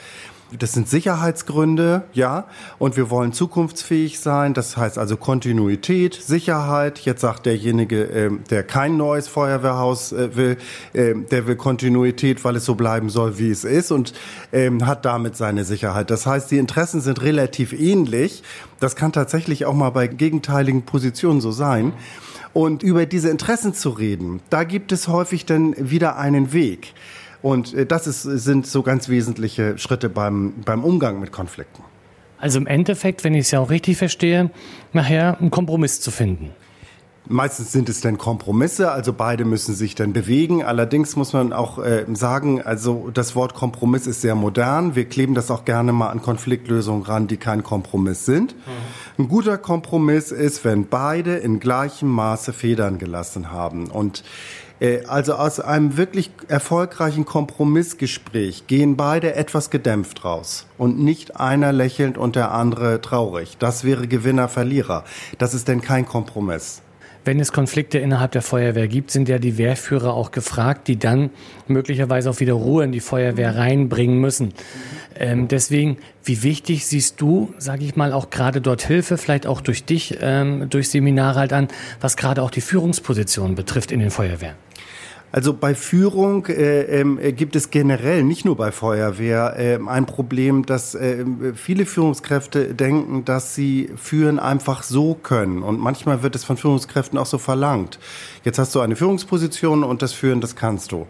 das 0.57 0.74
sind 0.74 0.88
Sicherheitsgründe, 0.90 2.04
ja, 2.13 2.46
und 2.78 2.98
wir 2.98 3.10
wollen 3.10 3.34
zukunftsfähig 3.34 4.19
sein. 4.19 4.54
Das 4.54 4.78
heißt 4.78 4.98
also 4.98 5.18
Kontinuität, 5.18 6.13
Sicherheit. 6.16 7.00
Jetzt 7.00 7.22
sagt 7.22 7.46
derjenige, 7.46 8.04
äh, 8.04 8.31
der 8.50 8.63
kein 8.63 8.98
neues 8.98 9.28
Feuerwehrhaus 9.28 10.12
äh, 10.12 10.36
will, 10.36 10.57
äh, 10.94 11.13
der 11.16 11.48
will 11.48 11.56
Kontinuität, 11.56 12.44
weil 12.44 12.56
es 12.56 12.66
so 12.66 12.75
bleiben 12.75 13.10
soll, 13.10 13.38
wie 13.38 13.50
es 13.50 13.63
ist 13.63 13.92
und 13.92 14.13
ähm, 14.52 14.86
hat 14.86 15.06
damit 15.06 15.36
seine 15.36 15.63
Sicherheit. 15.63 16.10
Das 16.12 16.25
heißt, 16.25 16.52
die 16.52 16.57
Interessen 16.57 17.02
sind 17.02 17.22
relativ 17.22 17.74
ähnlich. 17.74 18.44
Das 18.80 18.96
kann 18.96 19.12
tatsächlich 19.12 19.66
auch 19.66 19.74
mal 19.74 19.90
bei 19.90 20.07
gegenteiligen 20.07 20.84
Positionen 20.84 21.42
so 21.42 21.52
sein. 21.52 21.94
Und 22.54 22.84
über 22.84 23.06
diese 23.06 23.30
Interessen 23.30 23.74
zu 23.74 23.90
reden, 23.90 24.40
da 24.50 24.63
gibt 24.63 24.94
es 24.94 25.10
häufig 25.10 25.46
dann 25.46 25.75
wieder 25.78 26.16
einen 26.18 26.54
Weg. 26.54 26.94
Und 27.45 27.75
äh, 27.75 27.86
das 27.86 28.07
ist, 28.07 28.24
sind 28.24 28.65
so 28.65 28.81
ganz 28.81 29.07
wesentliche 29.07 29.77
Schritte 29.77 30.09
beim, 30.09 30.56
beim 30.65 30.83
Umgang 30.83 31.19
mit 31.19 31.31
Konflikten. 31.31 31.83
Also 32.39 32.57
im 32.57 32.65
Endeffekt, 32.65 33.24
wenn 33.24 33.36
ich 33.36 33.42
es 33.42 33.51
ja 33.51 33.59
auch 33.59 33.69
richtig 33.69 33.97
verstehe, 33.97 34.50
nachher 34.94 35.39
einen 35.39 35.51
Kompromiss 35.51 36.01
zu 36.01 36.09
finden. 36.09 36.50
Meistens 37.27 37.71
sind 37.71 37.88
es 37.88 38.01
dann 38.01 38.18
Kompromisse, 38.18 38.92
also 38.92 39.13
beide 39.13 39.45
müssen 39.45 39.75
sich 39.75 39.94
dann 39.94 40.12
bewegen. 40.12 40.63
Allerdings 40.63 41.15
muss 41.15 41.33
man 41.33 41.53
auch 41.53 41.77
äh, 41.77 42.06
sagen, 42.13 42.63
also 42.63 43.12
das 43.13 43.36
Wort 43.36 43.53
Kompromiss 43.53 44.07
ist 44.07 44.21
sehr 44.21 44.33
modern. 44.33 44.95
Wir 44.95 45.06
kleben 45.06 45.36
das 45.36 45.51
auch 45.51 45.65
gerne 45.65 45.94
mal 45.94 46.09
an 46.09 46.24
Konfliktlösungen 46.24 47.03
ran, 47.03 47.27
die 47.27 47.38
kein 47.38 47.62
Kompromiss 47.62 48.25
sind. 48.25 48.56
Mhm. 48.56 49.24
Ein 49.24 49.27
guter 49.27 49.59
Kompromiss 49.59 50.31
ist, 50.31 50.65
wenn 50.65 50.88
beide 50.88 51.36
in 51.36 51.59
gleichem 51.59 52.09
Maße 52.09 52.53
Federn 52.53 52.97
gelassen 52.97 53.51
haben. 53.51 53.86
Und 53.88 54.24
also 55.07 55.35
aus 55.35 55.59
einem 55.59 55.95
wirklich 55.97 56.31
erfolgreichen 56.47 57.25
Kompromissgespräch 57.25 58.67
gehen 58.67 58.97
beide 58.97 59.35
etwas 59.35 59.69
gedämpft 59.69 60.25
raus 60.25 60.65
und 60.77 60.99
nicht 60.99 61.39
einer 61.39 61.71
lächelnd 61.71 62.17
und 62.17 62.35
der 62.35 62.51
andere 62.51 62.99
traurig. 62.99 63.57
Das 63.57 63.83
wäre 63.85 64.07
Gewinner, 64.07 64.49
Verlierer. 64.49 65.05
Das 65.37 65.53
ist 65.53 65.67
denn 65.67 65.81
kein 65.81 66.05
Kompromiss. 66.05 66.81
Wenn 67.25 67.39
es 67.39 67.51
Konflikte 67.51 67.97
innerhalb 67.97 68.33
der 68.33 68.44
Feuerwehr 68.44 68.87
gibt, 68.87 69.09
sind 69.09 69.27
ja 69.27 69.39
die 69.39 69.57
Wehrführer 69.57 70.13
auch 70.13 70.29
gefragt, 70.29 70.87
die 70.87 70.99
dann 70.99 71.31
möglicherweise 71.67 72.29
auch 72.29 72.39
wieder 72.39 72.53
Ruhe 72.53 72.83
in 72.83 72.91
die 72.91 72.99
Feuerwehr 72.99 73.55
reinbringen 73.55 74.19
müssen. 74.19 74.53
Ähm, 75.15 75.47
deswegen, 75.47 75.97
wie 76.23 76.44
wichtig 76.44 76.85
siehst 76.85 77.19
du, 77.19 77.51
sage 77.57 77.83
ich 77.83 77.95
mal, 77.95 78.13
auch 78.13 78.29
gerade 78.29 78.61
dort 78.61 78.83
Hilfe, 78.83 79.17
vielleicht 79.17 79.47
auch 79.47 79.61
durch 79.61 79.85
dich, 79.85 80.19
ähm, 80.21 80.69
durch 80.69 80.89
Seminare 80.89 81.39
halt 81.39 81.53
an, 81.53 81.67
was 81.99 82.15
gerade 82.15 82.44
auch 82.44 82.51
die 82.51 82.61
Führungsposition 82.61 83.55
betrifft 83.55 83.91
in 83.91 84.01
den 84.01 84.11
Feuerwehren? 84.11 84.65
Also 85.35 85.54
bei 85.54 85.75
Führung 85.75 86.45
äh, 86.45 87.01
äh, 87.01 87.33
gibt 87.33 87.57
es 87.57 87.69
generell, 87.69 88.23
nicht 88.23 88.45
nur 88.45 88.56
bei 88.56 88.71
Feuerwehr, 88.71 89.59
äh, 89.59 89.80
ein 89.85 90.06
Problem, 90.06 90.65
dass 90.65 90.95
äh, 90.95 91.25
viele 91.56 91.85
Führungskräfte 91.85 92.73
denken, 92.73 93.25
dass 93.25 93.54
sie 93.54 93.89
führen 93.97 94.39
einfach 94.39 94.81
so 94.81 95.13
können. 95.13 95.61
Und 95.61 95.77
manchmal 95.77 96.23
wird 96.23 96.35
es 96.35 96.45
von 96.45 96.56
Führungskräften 96.56 97.19
auch 97.19 97.25
so 97.25 97.37
verlangt. 97.37 97.99
Jetzt 98.45 98.59
hast 98.59 98.73
du 98.75 98.80
eine 98.80 98.95
Führungsposition 98.95 99.83
und 99.83 100.01
das 100.01 100.13
Führen, 100.13 100.39
das 100.39 100.56
kannst 100.56 100.94
du. 100.94 101.06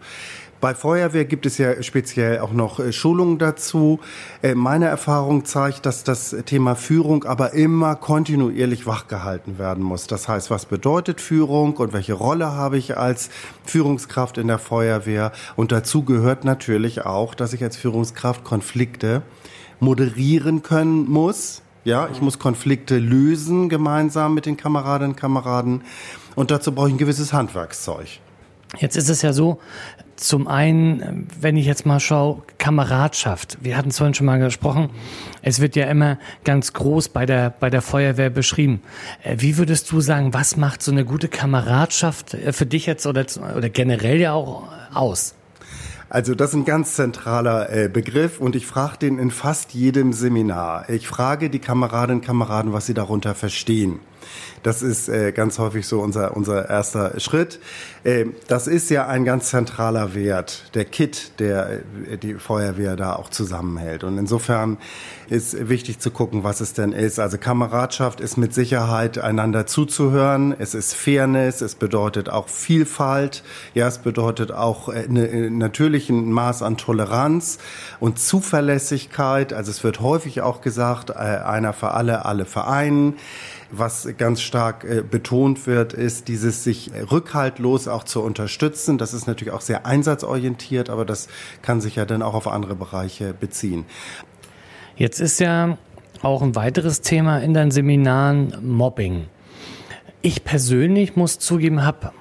Bei 0.60 0.74
Feuerwehr 0.74 1.26
gibt 1.26 1.44
es 1.44 1.58
ja 1.58 1.82
speziell 1.82 2.38
auch 2.38 2.52
noch 2.52 2.80
äh, 2.80 2.92
Schulungen 2.92 3.38
dazu. 3.38 4.00
Äh, 4.42 4.54
meine 4.54 4.86
Erfahrung 4.86 5.44
zeigt, 5.44 5.84
dass 5.84 6.02
das 6.02 6.34
Thema 6.46 6.74
Führung 6.74 7.24
aber 7.24 7.52
immer 7.52 7.94
kontinuierlich 7.94 8.86
wachgehalten 8.86 9.58
werden 9.58 9.84
muss. 9.84 10.06
Das 10.06 10.28
heißt, 10.28 10.50
was 10.50 10.64
bedeutet 10.64 11.20
Führung 11.20 11.76
und 11.76 11.92
welche 11.92 12.14
Rolle 12.14 12.52
habe 12.52 12.78
ich 12.78 12.96
als 12.96 13.28
Führungskraft 13.64 14.38
in 14.38 14.46
der 14.46 14.58
Feuerwehr? 14.58 15.32
Und 15.56 15.72
dazu 15.72 16.04
gehört 16.04 16.44
natürlich 16.44 17.04
auch, 17.04 17.34
dass 17.34 17.52
ich 17.52 17.62
als 17.62 17.76
Führungskraft 17.76 18.42
Konflikte 18.42 19.22
moderieren 19.78 20.62
können 20.62 21.10
muss. 21.10 21.62
Ja, 21.84 22.08
ich 22.10 22.20
muss 22.20 22.38
Konflikte 22.38 22.98
lösen 22.98 23.68
gemeinsam 23.68 24.34
mit 24.34 24.46
den 24.46 24.56
Kameradinnen 24.56 25.12
und 25.12 25.20
Kameraden. 25.20 25.82
Und 26.34 26.50
dazu 26.50 26.72
brauche 26.72 26.88
ich 26.88 26.94
ein 26.94 26.98
gewisses 26.98 27.32
Handwerkszeug. 27.32 28.20
Jetzt 28.78 28.96
ist 28.96 29.08
es 29.08 29.22
ja 29.22 29.32
so, 29.32 29.60
Zum 30.16 30.48
einen, 30.48 31.28
wenn 31.38 31.56
ich 31.56 31.66
jetzt 31.66 31.84
mal 31.84 32.00
schaue, 32.00 32.42
Kameradschaft. 32.56 33.58
Wir 33.60 33.76
hatten 33.76 33.90
es 33.90 33.98
vorhin 33.98 34.14
schon 34.14 34.26
mal 34.26 34.38
gesprochen. 34.38 34.88
Es 35.42 35.60
wird 35.60 35.76
ja 35.76 35.86
immer 35.86 36.18
ganz 36.42 36.72
groß 36.72 37.10
bei 37.10 37.26
der, 37.26 37.50
bei 37.50 37.68
der 37.68 37.82
Feuerwehr 37.82 38.30
beschrieben. 38.30 38.80
Äh, 39.22 39.36
wie 39.40 39.58
würdest 39.58 39.92
du 39.92 40.00
sagen, 40.00 40.32
was 40.32 40.56
macht 40.56 40.82
so 40.82 40.90
eine 40.90 41.04
gute 41.04 41.28
Kameradschaft 41.28 42.32
äh, 42.32 42.52
für 42.52 42.64
dich 42.64 42.86
jetzt 42.86 43.06
oder, 43.06 43.26
oder 43.56 43.68
generell 43.68 44.18
ja 44.18 44.32
auch 44.32 44.64
aus? 44.94 45.34
Also 46.08 46.34
das 46.34 46.50
ist 46.50 46.56
ein 46.56 46.64
ganz 46.64 46.94
zentraler 46.94 47.70
äh, 47.70 47.88
Begriff 47.88 48.40
und 48.40 48.56
ich 48.56 48.66
frage 48.66 48.96
den 48.98 49.18
in 49.18 49.30
fast 49.30 49.74
jedem 49.74 50.12
Seminar. 50.12 50.88
Ich 50.88 51.08
frage 51.08 51.50
die 51.50 51.58
Kameradinnen 51.58 52.20
und 52.20 52.26
Kameraden, 52.26 52.72
was 52.72 52.86
sie 52.86 52.94
darunter 52.94 53.34
verstehen. 53.34 54.00
Das 54.62 54.82
ist 54.82 55.08
äh, 55.08 55.32
ganz 55.32 55.58
häufig 55.58 55.86
so 55.86 56.00
unser, 56.00 56.36
unser 56.36 56.68
erster 56.68 57.18
Schritt. 57.20 57.60
Äh, 58.04 58.26
das 58.48 58.66
ist 58.66 58.90
ja 58.90 59.06
ein 59.06 59.24
ganz 59.24 59.50
zentraler 59.50 60.14
Wert, 60.14 60.70
der 60.74 60.84
Kit, 60.84 61.38
der 61.38 61.80
äh, 62.10 62.18
die 62.18 62.34
Feuerwehr 62.34 62.96
da 62.96 63.14
auch 63.14 63.30
zusammenhält. 63.30 64.04
Und 64.04 64.18
insofern 64.18 64.78
ist 65.28 65.68
wichtig 65.68 65.98
zu 65.98 66.10
gucken, 66.10 66.44
was 66.44 66.60
es 66.60 66.72
denn 66.72 66.92
ist. 66.92 67.18
Also 67.18 67.38
Kameradschaft 67.38 68.20
ist 68.20 68.36
mit 68.36 68.54
Sicherheit 68.54 69.18
einander 69.18 69.66
zuzuhören. 69.66 70.54
Es 70.58 70.74
ist 70.74 70.94
Fairness. 70.94 71.60
Es 71.60 71.74
bedeutet 71.74 72.28
auch 72.28 72.48
Vielfalt. 72.48 73.42
Ja, 73.74 73.88
es 73.88 73.98
bedeutet 73.98 74.52
auch 74.52 74.88
äh, 74.88 75.06
eine, 75.08 75.26
äh, 75.26 75.50
natürlichen 75.50 76.32
Maß 76.32 76.62
an 76.62 76.76
Toleranz 76.76 77.58
und 78.00 78.18
Zuverlässigkeit. 78.18 79.52
Also 79.52 79.70
es 79.70 79.82
wird 79.82 80.00
häufig 80.00 80.42
auch 80.42 80.60
gesagt, 80.60 81.10
äh, 81.10 81.14
einer 81.14 81.72
für 81.72 81.92
alle, 81.92 82.24
alle 82.24 82.44
für 82.44 82.66
einen. 82.66 83.14
Was 83.70 84.08
ganz 84.16 84.40
stark 84.40 84.84
äh, 84.84 85.02
betont 85.02 85.66
wird, 85.66 85.92
ist 85.92 86.28
dieses 86.28 86.62
sich 86.62 86.90
rückhaltlos 87.10 87.88
auch 87.88 88.04
zu 88.04 88.22
unterstützen. 88.22 88.98
Das 88.98 89.12
ist 89.12 89.26
natürlich 89.26 89.52
auch 89.52 89.60
sehr 89.60 89.86
einsatzorientiert, 89.86 90.90
aber 90.90 91.04
das 91.04 91.28
kann 91.62 91.80
sich 91.80 91.96
ja 91.96 92.04
dann 92.04 92.22
auch 92.22 92.34
auf 92.34 92.46
andere 92.46 92.76
Bereiche 92.76 93.34
beziehen. 93.34 93.84
Jetzt 94.96 95.20
ist 95.20 95.40
ja 95.40 95.78
auch 96.22 96.42
ein 96.42 96.54
weiteres 96.54 97.00
Thema 97.00 97.38
in 97.38 97.54
deinen 97.54 97.70
Seminaren 97.70 98.56
Mobbing. 98.62 99.26
Ich 100.22 100.44
persönlich 100.44 101.16
muss 101.16 101.38
zugeben, 101.38 101.84
habe 101.84 102.12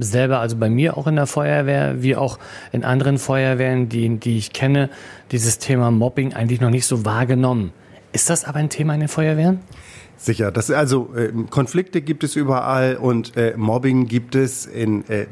selber, 0.00 0.40
also 0.40 0.56
bei 0.56 0.70
mir 0.70 0.96
auch 0.96 1.06
in 1.06 1.16
der 1.16 1.26
Feuerwehr, 1.26 2.02
wie 2.02 2.16
auch 2.16 2.38
in 2.72 2.84
anderen 2.84 3.18
Feuerwehren, 3.18 3.88
die, 3.88 4.16
die 4.18 4.38
ich 4.38 4.52
kenne, 4.52 4.90
dieses 5.30 5.58
Thema 5.58 5.90
Mobbing 5.90 6.34
eigentlich 6.34 6.60
noch 6.60 6.70
nicht 6.70 6.86
so 6.86 7.04
wahrgenommen. 7.04 7.72
Ist 8.12 8.30
das 8.30 8.44
aber 8.44 8.58
ein 8.58 8.68
Thema 8.68 8.94
in 8.94 9.00
den 9.00 9.08
Feuerwehren? 9.08 9.60
Sicher, 10.16 10.52
das 10.52 10.70
also 10.70 11.10
äh, 11.16 11.32
Konflikte 11.50 12.00
gibt 12.00 12.22
es 12.22 12.36
überall 12.36 12.96
und 12.96 13.36
äh, 13.36 13.54
Mobbing 13.56 14.06
gibt 14.06 14.36
es 14.36 14.66
in 14.66 15.04
äh, 15.08 15.26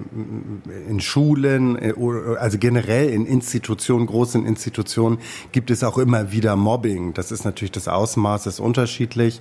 in 0.89 1.01
Schulen, 1.01 1.79
äh, 1.79 1.95
also 2.41 2.59
generell 2.59 3.09
in 3.11 3.25
Institutionen, 3.25 4.07
großen 4.07 4.45
Institutionen 4.45 5.19
gibt 5.53 5.71
es 5.71 5.85
auch 5.85 5.97
immer 5.97 6.33
wieder 6.33 6.57
Mobbing. 6.57 7.15
Das 7.15 7.31
ist 7.31 7.45
natürlich 7.45 7.71
das 7.71 7.87
Ausmaß 7.87 8.47
ist 8.47 8.59
unterschiedlich. 8.59 9.41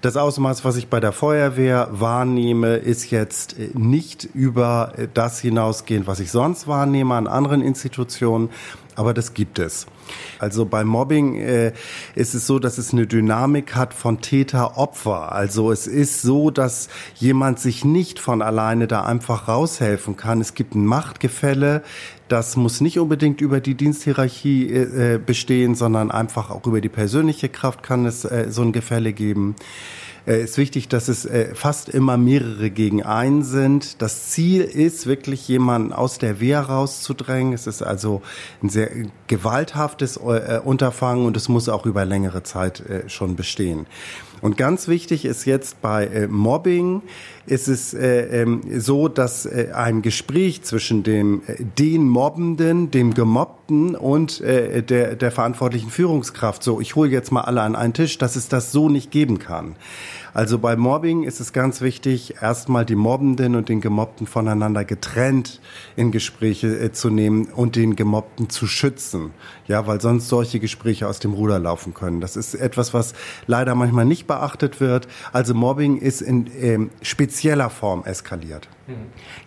Das 0.00 0.16
Ausmaß, 0.16 0.64
was 0.64 0.76
ich 0.76 0.88
bei 0.88 0.98
der 0.98 1.12
Feuerwehr 1.12 1.88
wahrnehme, 1.92 2.76
ist 2.76 3.12
jetzt 3.12 3.60
äh, 3.60 3.70
nicht 3.74 4.28
über 4.34 4.94
äh, 4.96 5.06
das 5.12 5.38
hinausgehend, 5.38 6.08
was 6.08 6.18
ich 6.18 6.32
sonst 6.32 6.66
wahrnehme 6.66 7.14
an 7.14 7.28
anderen 7.28 7.62
Institutionen, 7.62 8.50
aber 8.96 9.14
das 9.14 9.34
gibt 9.34 9.58
es. 9.58 9.86
Also 10.38 10.64
beim 10.64 10.88
Mobbing 10.88 11.36
äh, 11.36 11.72
ist 12.14 12.34
es 12.34 12.46
so, 12.46 12.58
dass 12.58 12.78
es 12.78 12.92
eine 12.92 13.06
Dynamik 13.06 13.74
hat 13.74 13.94
von 13.94 14.20
Täter-Opfer. 14.20 15.32
Also 15.32 15.70
es 15.70 15.86
ist 15.86 16.22
so, 16.22 16.50
dass 16.50 16.88
jemand 17.14 17.60
sich 17.60 17.84
nicht 17.84 18.18
von 18.18 18.42
alleine 18.42 18.86
da 18.86 19.02
einfach 19.02 19.48
raushelfen 19.48 20.16
kann. 20.16 20.40
Es 20.40 20.54
gibt 20.54 20.74
ein 20.74 20.84
Machtgefälle. 20.84 21.82
Das 22.28 22.56
muss 22.56 22.80
nicht 22.80 22.98
unbedingt 22.98 23.40
über 23.40 23.60
die 23.60 23.74
Diensthierarchie 23.74 24.72
äh, 24.72 25.20
bestehen, 25.24 25.74
sondern 25.74 26.10
einfach 26.10 26.50
auch 26.50 26.66
über 26.66 26.80
die 26.80 26.88
persönliche 26.88 27.48
Kraft 27.48 27.82
kann 27.82 28.06
es 28.06 28.24
äh, 28.24 28.46
so 28.50 28.62
ein 28.62 28.72
Gefälle 28.72 29.12
geben 29.12 29.56
äh, 30.30 30.44
ist 30.44 30.58
wichtig, 30.58 30.88
dass 30.88 31.08
es 31.08 31.24
äh, 31.24 31.54
fast 31.54 31.88
immer 31.88 32.16
mehrere 32.16 32.70
gegen 32.70 33.02
einen 33.02 33.42
sind. 33.42 34.00
Das 34.00 34.28
Ziel 34.30 34.62
ist 34.62 35.06
wirklich, 35.06 35.48
jemanden 35.48 35.92
aus 35.92 36.18
der 36.18 36.40
Wehr 36.40 36.60
rauszudrängen. 36.60 37.52
Es 37.52 37.66
ist 37.66 37.82
also 37.82 38.22
ein 38.62 38.68
sehr 38.68 38.90
gewalthaftes 39.26 40.16
äh, 40.18 40.60
Unterfangen 40.64 41.26
und 41.26 41.36
es 41.36 41.48
muss 41.48 41.68
auch 41.68 41.84
über 41.84 42.04
längere 42.04 42.44
Zeit 42.44 42.80
äh, 42.80 43.08
schon 43.08 43.34
bestehen. 43.34 43.86
Und 44.40 44.56
ganz 44.56 44.88
wichtig 44.88 45.24
ist 45.24 45.44
jetzt 45.44 45.82
bei 45.82 46.06
äh, 46.06 46.26
Mobbing, 46.26 47.02
ist 47.46 47.68
es 47.68 47.92
äh, 47.92 48.42
ähm, 48.42 48.62
so, 48.78 49.08
dass 49.08 49.44
äh, 49.44 49.70
ein 49.74 50.02
Gespräch 50.02 50.62
zwischen 50.62 51.02
dem 51.02 51.42
äh, 51.46 51.56
den 51.78 52.08
Mobbenden, 52.08 52.90
dem 52.90 53.12
Gemobbten 53.12 53.59
und 53.70 54.40
äh, 54.40 54.82
der, 54.82 55.16
der 55.16 55.30
verantwortlichen 55.30 55.90
Führungskraft, 55.90 56.62
so 56.62 56.80
ich 56.80 56.96
hole 56.96 57.10
jetzt 57.10 57.32
mal 57.32 57.42
alle 57.42 57.62
an 57.62 57.76
einen 57.76 57.94
Tisch, 57.94 58.18
dass 58.18 58.36
es 58.36 58.48
das 58.48 58.72
so 58.72 58.88
nicht 58.88 59.10
geben 59.10 59.38
kann. 59.38 59.76
Also 60.32 60.58
bei 60.58 60.76
Mobbing 60.76 61.24
ist 61.24 61.40
es 61.40 61.52
ganz 61.52 61.80
wichtig, 61.80 62.36
erstmal 62.40 62.84
die 62.84 62.94
Mobbenden 62.94 63.56
und 63.56 63.68
den 63.68 63.80
Gemobbten 63.80 64.26
voneinander 64.26 64.84
getrennt 64.84 65.60
in 65.96 66.12
Gespräche 66.12 66.68
äh, 66.68 66.92
zu 66.92 67.10
nehmen 67.10 67.46
und 67.46 67.76
den 67.76 67.96
Gemobbten 67.96 68.48
zu 68.48 68.66
schützen. 68.66 69.32
Ja, 69.66 69.86
weil 69.86 70.00
sonst 70.00 70.28
solche 70.28 70.60
Gespräche 70.60 71.08
aus 71.08 71.18
dem 71.18 71.32
Ruder 71.32 71.58
laufen 71.58 71.94
können. 71.94 72.20
Das 72.20 72.36
ist 72.36 72.54
etwas, 72.54 72.94
was 72.94 73.14
leider 73.46 73.74
manchmal 73.74 74.04
nicht 74.04 74.26
beachtet 74.26 74.80
wird. 74.80 75.08
Also 75.32 75.54
Mobbing 75.54 75.96
ist 75.96 76.20
in 76.20 76.50
ähm, 76.60 76.90
spezieller 77.02 77.70
Form 77.70 78.04
eskaliert. 78.04 78.68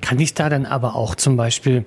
Kann 0.01 0.19
ich 0.19 0.33
da 0.33 0.49
dann 0.49 0.65
aber 0.65 0.95
auch 0.95 1.15
zum 1.15 1.37
Beispiel 1.37 1.85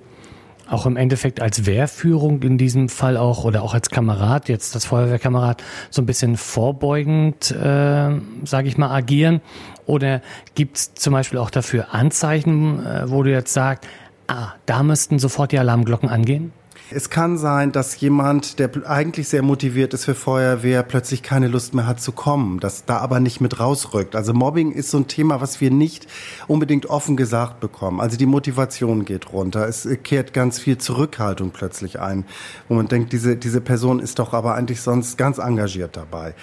auch 0.68 0.86
im 0.86 0.96
Endeffekt 0.96 1.40
als 1.40 1.66
Wehrführung 1.66 2.42
in 2.42 2.58
diesem 2.58 2.88
Fall 2.88 3.16
auch 3.16 3.44
oder 3.44 3.62
auch 3.62 3.74
als 3.74 3.90
Kamerad, 3.90 4.48
jetzt 4.48 4.74
das 4.74 4.84
Feuerwehrkamerad, 4.84 5.62
so 5.90 6.02
ein 6.02 6.06
bisschen 6.06 6.36
vorbeugend, 6.36 7.50
äh, 7.50 8.10
sage 8.44 8.68
ich 8.68 8.76
mal, 8.76 8.90
agieren? 8.90 9.40
Oder 9.86 10.20
gibt 10.54 10.76
es 10.76 10.94
zum 10.94 11.12
Beispiel 11.12 11.38
auch 11.38 11.50
dafür 11.50 11.94
Anzeichen, 11.94 12.84
äh, 12.84 13.10
wo 13.10 13.22
du 13.22 13.30
jetzt 13.30 13.52
sagst, 13.52 13.88
ah, 14.26 14.52
da 14.66 14.82
müssten 14.82 15.18
sofort 15.18 15.52
die 15.52 15.58
Alarmglocken 15.58 16.08
angehen? 16.08 16.52
Es 16.88 17.10
kann 17.10 17.36
sein, 17.36 17.72
dass 17.72 17.98
jemand, 17.98 18.60
der 18.60 18.70
eigentlich 18.88 19.28
sehr 19.28 19.42
motiviert 19.42 19.92
ist 19.92 20.04
für 20.04 20.14
Feuerwehr, 20.14 20.84
plötzlich 20.84 21.24
keine 21.24 21.48
Lust 21.48 21.74
mehr 21.74 21.84
hat 21.84 22.00
zu 22.00 22.12
kommen, 22.12 22.60
das 22.60 22.84
da 22.84 22.98
aber 22.98 23.18
nicht 23.18 23.40
mit 23.40 23.58
rausrückt. 23.58 24.14
Also 24.14 24.32
Mobbing 24.32 24.70
ist 24.70 24.92
so 24.92 24.98
ein 24.98 25.08
Thema, 25.08 25.40
was 25.40 25.60
wir 25.60 25.72
nicht 25.72 26.06
unbedingt 26.46 26.86
offen 26.86 27.16
gesagt 27.16 27.58
bekommen. 27.58 28.00
Also 28.00 28.16
die 28.16 28.26
Motivation 28.26 29.04
geht 29.04 29.32
runter. 29.32 29.66
Es 29.66 29.88
kehrt 30.04 30.32
ganz 30.32 30.60
viel 30.60 30.78
Zurückhaltung 30.78 31.50
plötzlich 31.50 31.98
ein, 31.98 32.24
wo 32.68 32.74
man 32.74 32.86
denkt, 32.86 33.12
diese, 33.12 33.36
diese 33.36 33.60
Person 33.60 33.98
ist 33.98 34.20
doch 34.20 34.32
aber 34.32 34.54
eigentlich 34.54 34.80
sonst 34.80 35.18
ganz 35.18 35.38
engagiert 35.38 35.96
dabei. 35.96 36.34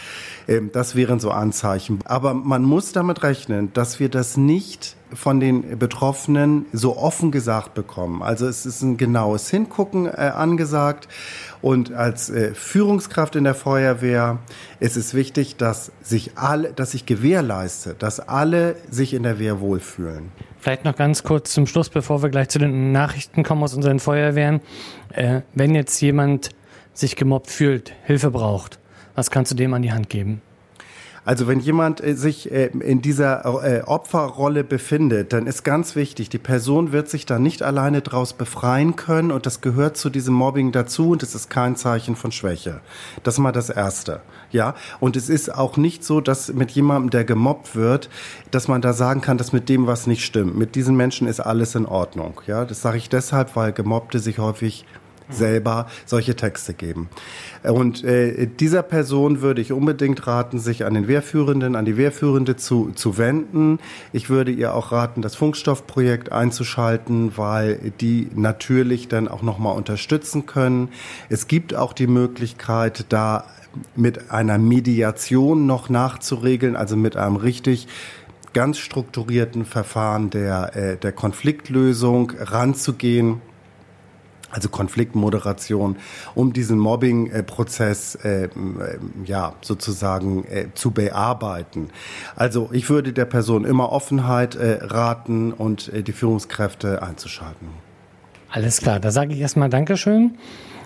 Ähm, 0.49 0.71
das 0.73 0.93
wären 0.95 1.21
so 1.21 1.31
Anzeichen. 1.31 1.99
Aber 2.03 2.33
man 2.33 2.63
muss 2.63 2.91
damit 2.91 3.23
rechnen, 3.23 3.71
dass 3.71 4.01
wir 4.01 4.09
das 4.09 4.35
nicht 4.35 4.97
von 5.15 5.39
den 5.39 5.77
Betroffenen 5.77 6.65
so 6.73 6.97
offen 6.97 7.31
gesagt 7.31 7.73
bekommen. 7.73 8.21
Also 8.21 8.47
es 8.47 8.65
ist 8.65 8.81
ein 8.81 8.97
genaues 8.97 9.49
Hingucken 9.49 10.05
äh, 10.07 10.31
angesagt. 10.33 11.07
Und 11.61 11.93
als 11.93 12.29
äh, 12.29 12.53
Führungskraft 12.53 13.35
in 13.35 13.43
der 13.43 13.55
Feuerwehr 13.55 14.39
ist 14.79 14.97
es 14.97 15.13
wichtig, 15.13 15.55
dass 15.57 15.91
sich 16.01 16.37
alle, 16.37 16.73
dass 16.73 16.91
sich 16.91 17.05
gewährleistet, 17.05 18.03
dass 18.03 18.19
alle 18.19 18.75
sich 18.89 19.13
in 19.13 19.23
der 19.23 19.39
Wehr 19.39 19.59
wohlfühlen. 19.59 20.31
Vielleicht 20.59 20.85
noch 20.85 20.95
ganz 20.95 21.23
kurz 21.23 21.53
zum 21.53 21.67
Schluss, 21.67 21.89
bevor 21.89 22.21
wir 22.21 22.29
gleich 22.29 22.49
zu 22.49 22.59
den 22.59 22.91
Nachrichten 22.91 23.43
kommen 23.43 23.63
aus 23.63 23.73
unseren 23.73 23.99
Feuerwehren. 23.99 24.61
Äh, 25.11 25.41
wenn 25.53 25.75
jetzt 25.75 25.99
jemand 26.01 26.49
sich 26.93 27.15
gemobbt 27.15 27.49
fühlt, 27.49 27.93
Hilfe 28.03 28.31
braucht, 28.31 28.79
was 29.15 29.31
kannst 29.31 29.51
du 29.51 29.55
dem 29.55 29.73
an 29.73 29.81
die 29.81 29.91
Hand 29.91 30.09
geben? 30.09 30.41
Also 31.25 31.47
wenn 31.47 31.59
jemand 31.59 32.03
äh, 32.03 32.15
sich 32.15 32.51
äh, 32.51 32.67
in 32.67 33.01
dieser 33.01 33.45
äh, 33.63 33.81
Opferrolle 33.83 34.63
befindet, 34.63 35.31
dann 35.33 35.47
ist 35.47 35.63
ganz 35.63 35.95
wichtig, 35.95 36.29
die 36.29 36.37
Person 36.37 36.91
wird 36.91 37.09
sich 37.09 37.25
da 37.25 37.39
nicht 37.39 37.63
alleine 37.63 38.01
draus 38.01 38.33
befreien 38.33 38.95
können 38.95 39.31
und 39.31 39.45
das 39.45 39.61
gehört 39.61 39.95
zu 39.95 40.09
diesem 40.09 40.33
Mobbing 40.33 40.71
dazu 40.71 41.11
und 41.11 41.23
es 41.23 41.35
ist 41.35 41.49
kein 41.49 41.75
Zeichen 41.75 42.15
von 42.15 42.31
Schwäche. 42.31 42.81
Das 43.23 43.35
ist 43.35 43.39
mal 43.39 43.51
das 43.51 43.69
Erste. 43.69 44.21
Ja, 44.51 44.75
und 44.99 45.15
es 45.15 45.29
ist 45.29 45.53
auch 45.53 45.77
nicht 45.77 46.03
so, 46.03 46.21
dass 46.21 46.53
mit 46.53 46.71
jemandem, 46.71 47.09
der 47.09 47.23
gemobbt 47.23 47.75
wird, 47.75 48.09
dass 48.51 48.67
man 48.67 48.81
da 48.81 48.93
sagen 48.93 49.21
kann, 49.21 49.37
dass 49.37 49.51
mit 49.51 49.67
dem 49.69 49.87
was 49.87 50.05
nicht 50.05 50.23
stimmt. 50.23 50.55
Mit 50.55 50.75
diesen 50.75 50.95
Menschen 50.95 51.27
ist 51.27 51.39
alles 51.39 51.73
in 51.75 51.85
Ordnung. 51.85 52.41
Ja, 52.45 52.65
das 52.65 52.81
sage 52.81 52.97
ich 52.97 53.09
deshalb, 53.09 53.55
weil 53.55 53.71
Gemobbte 53.71 54.19
sich 54.19 54.37
häufig 54.37 54.85
selber 55.29 55.87
solche 56.05 56.35
Texte 56.35 56.73
geben. 56.73 57.09
Und 57.63 58.03
äh, 58.03 58.47
dieser 58.47 58.83
Person 58.83 59.41
würde 59.41 59.61
ich 59.61 59.71
unbedingt 59.71 60.27
raten, 60.27 60.59
sich 60.59 60.85
an 60.85 60.93
den 60.93 61.07
Wehrführenden, 61.07 61.75
an 61.75 61.85
die 61.85 61.97
Wehrführende 61.97 62.55
zu, 62.55 62.91
zu 62.93 63.17
wenden. 63.17 63.79
Ich 64.11 64.29
würde 64.29 64.51
ihr 64.51 64.73
auch 64.73 64.91
raten, 64.91 65.21
das 65.21 65.35
Funkstoffprojekt 65.35 66.31
einzuschalten, 66.31 67.37
weil 67.37 67.93
die 68.01 68.29
natürlich 68.35 69.07
dann 69.07 69.27
auch 69.27 69.41
nochmal 69.41 69.75
unterstützen 69.75 70.45
können. 70.45 70.89
Es 71.29 71.47
gibt 71.47 71.75
auch 71.75 71.93
die 71.93 72.07
Möglichkeit, 72.07 73.05
da 73.09 73.45
mit 73.95 74.31
einer 74.31 74.57
Mediation 74.57 75.65
noch 75.65 75.89
nachzuregeln, 75.89 76.75
also 76.75 76.95
mit 76.95 77.17
einem 77.17 77.37
richtig 77.37 77.87
ganz 78.53 78.77
strukturierten 78.77 79.65
Verfahren 79.65 80.29
der, 80.29 80.75
äh, 80.75 80.97
der 80.97 81.11
Konfliktlösung 81.11 82.31
ranzugehen 82.39 83.41
also 84.53 84.69
Konfliktmoderation, 84.69 85.97
um 86.35 86.53
diesen 86.53 86.77
Mobbing-Prozess 86.77 88.15
äh, 88.15 88.49
ja 89.25 89.53
sozusagen 89.61 90.45
äh, 90.45 90.67
zu 90.75 90.91
bearbeiten. 90.91 91.89
Also 92.35 92.69
ich 92.71 92.89
würde 92.89 93.13
der 93.13 93.25
Person 93.25 93.65
immer 93.65 93.91
Offenheit 93.91 94.55
äh, 94.55 94.79
raten 94.81 95.51
und 95.51 95.91
äh, 95.91 96.03
die 96.03 96.13
Führungskräfte 96.13 97.01
einzuschalten. 97.01 97.67
Alles 98.49 98.81
klar, 98.81 98.99
da 98.99 99.09
sage 99.09 99.33
ich 99.33 99.39
erstmal 99.39 99.69
Dankeschön. 99.69 100.37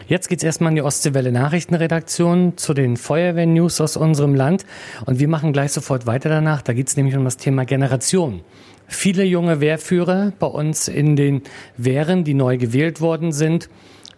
Jetzt 0.08 0.30
geht's 0.30 0.44
erstmal 0.44 0.72
in 0.72 0.78
die 0.78 0.82
Ostseewelle 0.82 1.34
Nachrichtenredaktion 1.34 2.56
zu 2.56 2.74
den 2.74 2.96
Feuerwehr-News 2.96 3.82
aus 3.82 3.98
unserem 3.98 4.36
Land. 4.36 4.66
Und 5.06 5.20
wir 5.20 5.28
machen 5.28 5.52
gleich 5.52 5.74
sofort 5.74 6.06
weiter 6.06 6.30
danach. 6.30 6.62
Da 6.62 6.72
geht's 6.72 6.96
nämlich 6.96 7.18
um 7.18 7.26
das 7.26 7.36
Thema 7.36 7.66
Generation. 7.66 8.40
Viele 8.88 9.24
junge 9.24 9.60
Wehrführer 9.60 10.32
bei 10.40 10.48
uns 10.48 10.88
in 10.88 11.16
den 11.16 11.42
Wehren, 11.76 12.24
die 12.24 12.34
neu 12.34 12.58
gewählt 12.58 13.02
worden 13.02 13.32
sind. 13.32 13.70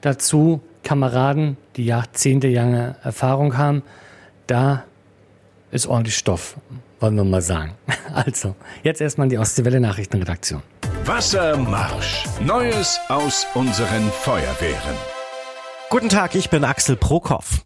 Dazu 0.01 0.61
Kameraden, 0.83 1.57
die 1.75 1.85
jahrzehntelange 1.85 2.95
Erfahrung 3.03 3.57
haben. 3.57 3.83
Da 4.47 4.85
ist 5.71 5.87
ordentlich 5.87 6.17
Stoff, 6.17 6.57
wollen 6.99 7.15
wir 7.15 7.23
mal 7.23 7.41
sagen. 7.41 7.73
Also, 8.11 8.55
jetzt 8.81 9.01
erstmal 9.01 9.25
in 9.25 9.29
die 9.29 9.37
Ostseewelle 9.37 9.79
Nachrichtenredaktion. 9.79 10.63
Wassermarsch. 11.05 12.25
Neues 12.43 12.99
aus 13.07 13.45
unseren 13.53 14.09
Feuerwehren. 14.09 14.95
Guten 15.91 16.09
Tag, 16.09 16.33
ich 16.33 16.49
bin 16.49 16.63
Axel 16.63 16.95
Prokopf. 16.95 17.61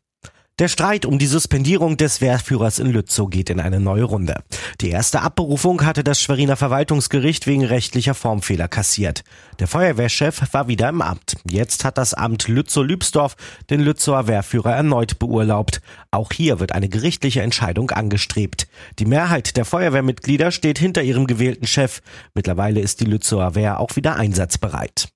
Der 0.60 0.68
Streit 0.68 1.08
um 1.08 1.18
die 1.18 1.26
Suspendierung 1.26 1.98
des 1.98 2.22
Wehrführers 2.22 2.78
in 2.78 2.86
Lützow 2.92 3.28
geht 3.28 3.50
in 3.50 3.60
eine 3.60 3.80
neue 3.80 4.04
Runde. 4.04 4.44
Die 4.82 4.92
erste 4.92 5.24
Abberufung 5.24 5.84
hatte 5.84 6.04
das 6.04 6.22
Schweriner 6.22 6.56
Verwaltungsgericht 6.56 7.48
wegen 7.48 7.66
rechtlicher 7.66 8.14
Formfehler 8.14 8.68
kassiert. 8.68 9.24
Der 9.58 9.68
Feuerwehrchef 9.68 10.54
war 10.54 10.68
wieder 10.68 10.90
im 10.90 11.02
Amt. 11.02 11.38
Jetzt 11.50 11.84
hat 11.84 11.98
das 11.98 12.14
Amt 12.14 12.48
Lützow-Lübsdorf 12.48 13.36
den 13.72 13.82
Lützower 13.82 14.28
Wehrführer 14.28 14.76
erneut 14.76 15.18
beurlaubt. 15.18 15.82
Auch 16.12 16.32
hier 16.32 16.60
wird 16.60 16.74
eine 16.74 16.88
gerichtliche 16.88 17.42
Entscheidung 17.42 17.90
angestrebt. 17.90 18.68
Die 19.00 19.06
Mehrheit 19.06 19.58
der 19.58 19.66
Feuerwehrmitglieder 19.66 20.52
steht 20.52 20.78
hinter 20.78 21.02
ihrem 21.02 21.26
gewählten 21.26 21.66
Chef. 21.66 22.02
Mittlerweile 22.36 22.80
ist 22.80 23.00
die 23.00 23.06
Lützower 23.06 23.56
Wehr 23.56 23.80
auch 23.80 23.96
wieder 23.96 24.18
einsatzbereit. 24.18 25.13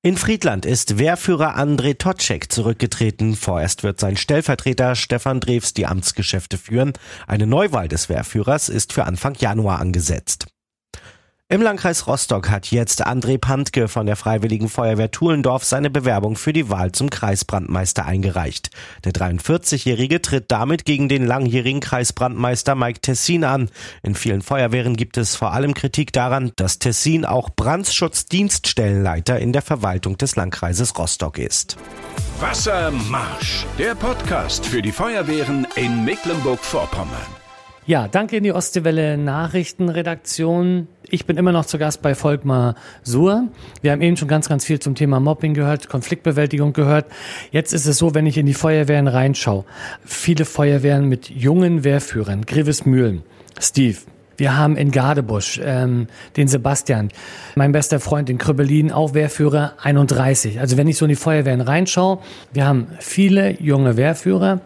In 0.00 0.16
Friedland 0.16 0.64
ist 0.64 0.98
Wehrführer 0.98 1.58
André 1.58 1.98
Totschek 1.98 2.52
zurückgetreten. 2.52 3.34
Vorerst 3.34 3.82
wird 3.82 3.98
sein 3.98 4.16
Stellvertreter 4.16 4.94
Stefan 4.94 5.40
Drews 5.40 5.74
die 5.74 5.86
Amtsgeschäfte 5.86 6.56
führen. 6.56 6.92
Eine 7.26 7.48
Neuwahl 7.48 7.88
des 7.88 8.08
Wehrführers 8.08 8.68
ist 8.68 8.92
für 8.92 9.06
Anfang 9.06 9.34
Januar 9.34 9.80
angesetzt. 9.80 10.46
Im 11.50 11.62
Landkreis 11.62 12.06
Rostock 12.06 12.50
hat 12.50 12.70
jetzt 12.72 13.06
André 13.06 13.38
Pantke 13.38 13.88
von 13.88 14.04
der 14.04 14.16
Freiwilligen 14.16 14.68
Feuerwehr 14.68 15.10
Tulendorf 15.10 15.64
seine 15.64 15.88
Bewerbung 15.88 16.36
für 16.36 16.52
die 16.52 16.68
Wahl 16.68 16.92
zum 16.92 17.08
Kreisbrandmeister 17.08 18.04
eingereicht. 18.04 18.68
Der 19.04 19.12
43-Jährige 19.12 20.20
tritt 20.20 20.50
damit 20.50 20.84
gegen 20.84 21.08
den 21.08 21.24
langjährigen 21.26 21.80
Kreisbrandmeister 21.80 22.74
Mike 22.74 23.00
Tessin 23.00 23.44
an. 23.44 23.70
In 24.02 24.14
vielen 24.14 24.42
Feuerwehren 24.42 24.94
gibt 24.94 25.16
es 25.16 25.36
vor 25.36 25.54
allem 25.54 25.72
Kritik 25.72 26.12
daran, 26.12 26.52
dass 26.56 26.80
Tessin 26.80 27.24
auch 27.24 27.48
Brandschutzdienststellenleiter 27.48 29.38
in 29.38 29.54
der 29.54 29.62
Verwaltung 29.62 30.18
des 30.18 30.36
Landkreises 30.36 30.98
Rostock 30.98 31.38
ist. 31.38 31.78
Wassermarsch, 32.40 33.64
der 33.78 33.94
Podcast 33.94 34.66
für 34.66 34.82
die 34.82 34.92
Feuerwehren 34.92 35.66
in 35.76 36.04
Mecklenburg-Vorpommern. 36.04 37.37
Ja, 37.88 38.06
danke 38.06 38.36
in 38.36 38.44
die 38.44 38.52
Ostseewelle 38.52 39.16
Nachrichtenredaktion. 39.16 40.88
Ich 41.08 41.24
bin 41.24 41.38
immer 41.38 41.52
noch 41.52 41.64
zu 41.64 41.78
Gast 41.78 42.02
bei 42.02 42.14
Volkmar 42.14 42.74
Suhr. 43.02 43.48
Wir 43.80 43.92
haben 43.92 44.02
eben 44.02 44.18
schon 44.18 44.28
ganz, 44.28 44.46
ganz 44.46 44.66
viel 44.66 44.78
zum 44.78 44.94
Thema 44.94 45.20
Mobbing 45.20 45.54
gehört, 45.54 45.88
Konfliktbewältigung 45.88 46.74
gehört. 46.74 47.06
Jetzt 47.50 47.72
ist 47.72 47.86
es 47.86 47.96
so, 47.96 48.14
wenn 48.14 48.26
ich 48.26 48.36
in 48.36 48.44
die 48.44 48.52
Feuerwehren 48.52 49.08
reinschaue, 49.08 49.64
viele 50.04 50.44
Feuerwehren 50.44 51.06
mit 51.06 51.30
jungen 51.30 51.82
Wehrführern, 51.82 52.44
Grivesmühlen, 52.44 53.22
Steve, 53.58 53.96
wir 54.36 54.54
haben 54.54 54.76
in 54.76 54.90
Gardebusch 54.90 55.58
ähm, 55.64 56.08
den 56.36 56.46
Sebastian, 56.46 57.08
mein 57.54 57.72
bester 57.72 58.00
Freund 58.00 58.28
in 58.28 58.36
Krübbelin, 58.36 58.92
auch 58.92 59.14
Wehrführer 59.14 59.72
31. 59.82 60.60
Also 60.60 60.76
wenn 60.76 60.88
ich 60.88 60.98
so 60.98 61.06
in 61.06 61.08
die 61.08 61.16
Feuerwehren 61.16 61.62
reinschaue, 61.62 62.18
wir 62.52 62.66
haben 62.66 62.88
viele 62.98 63.58
junge 63.62 63.96
Wehrführer, 63.96 64.60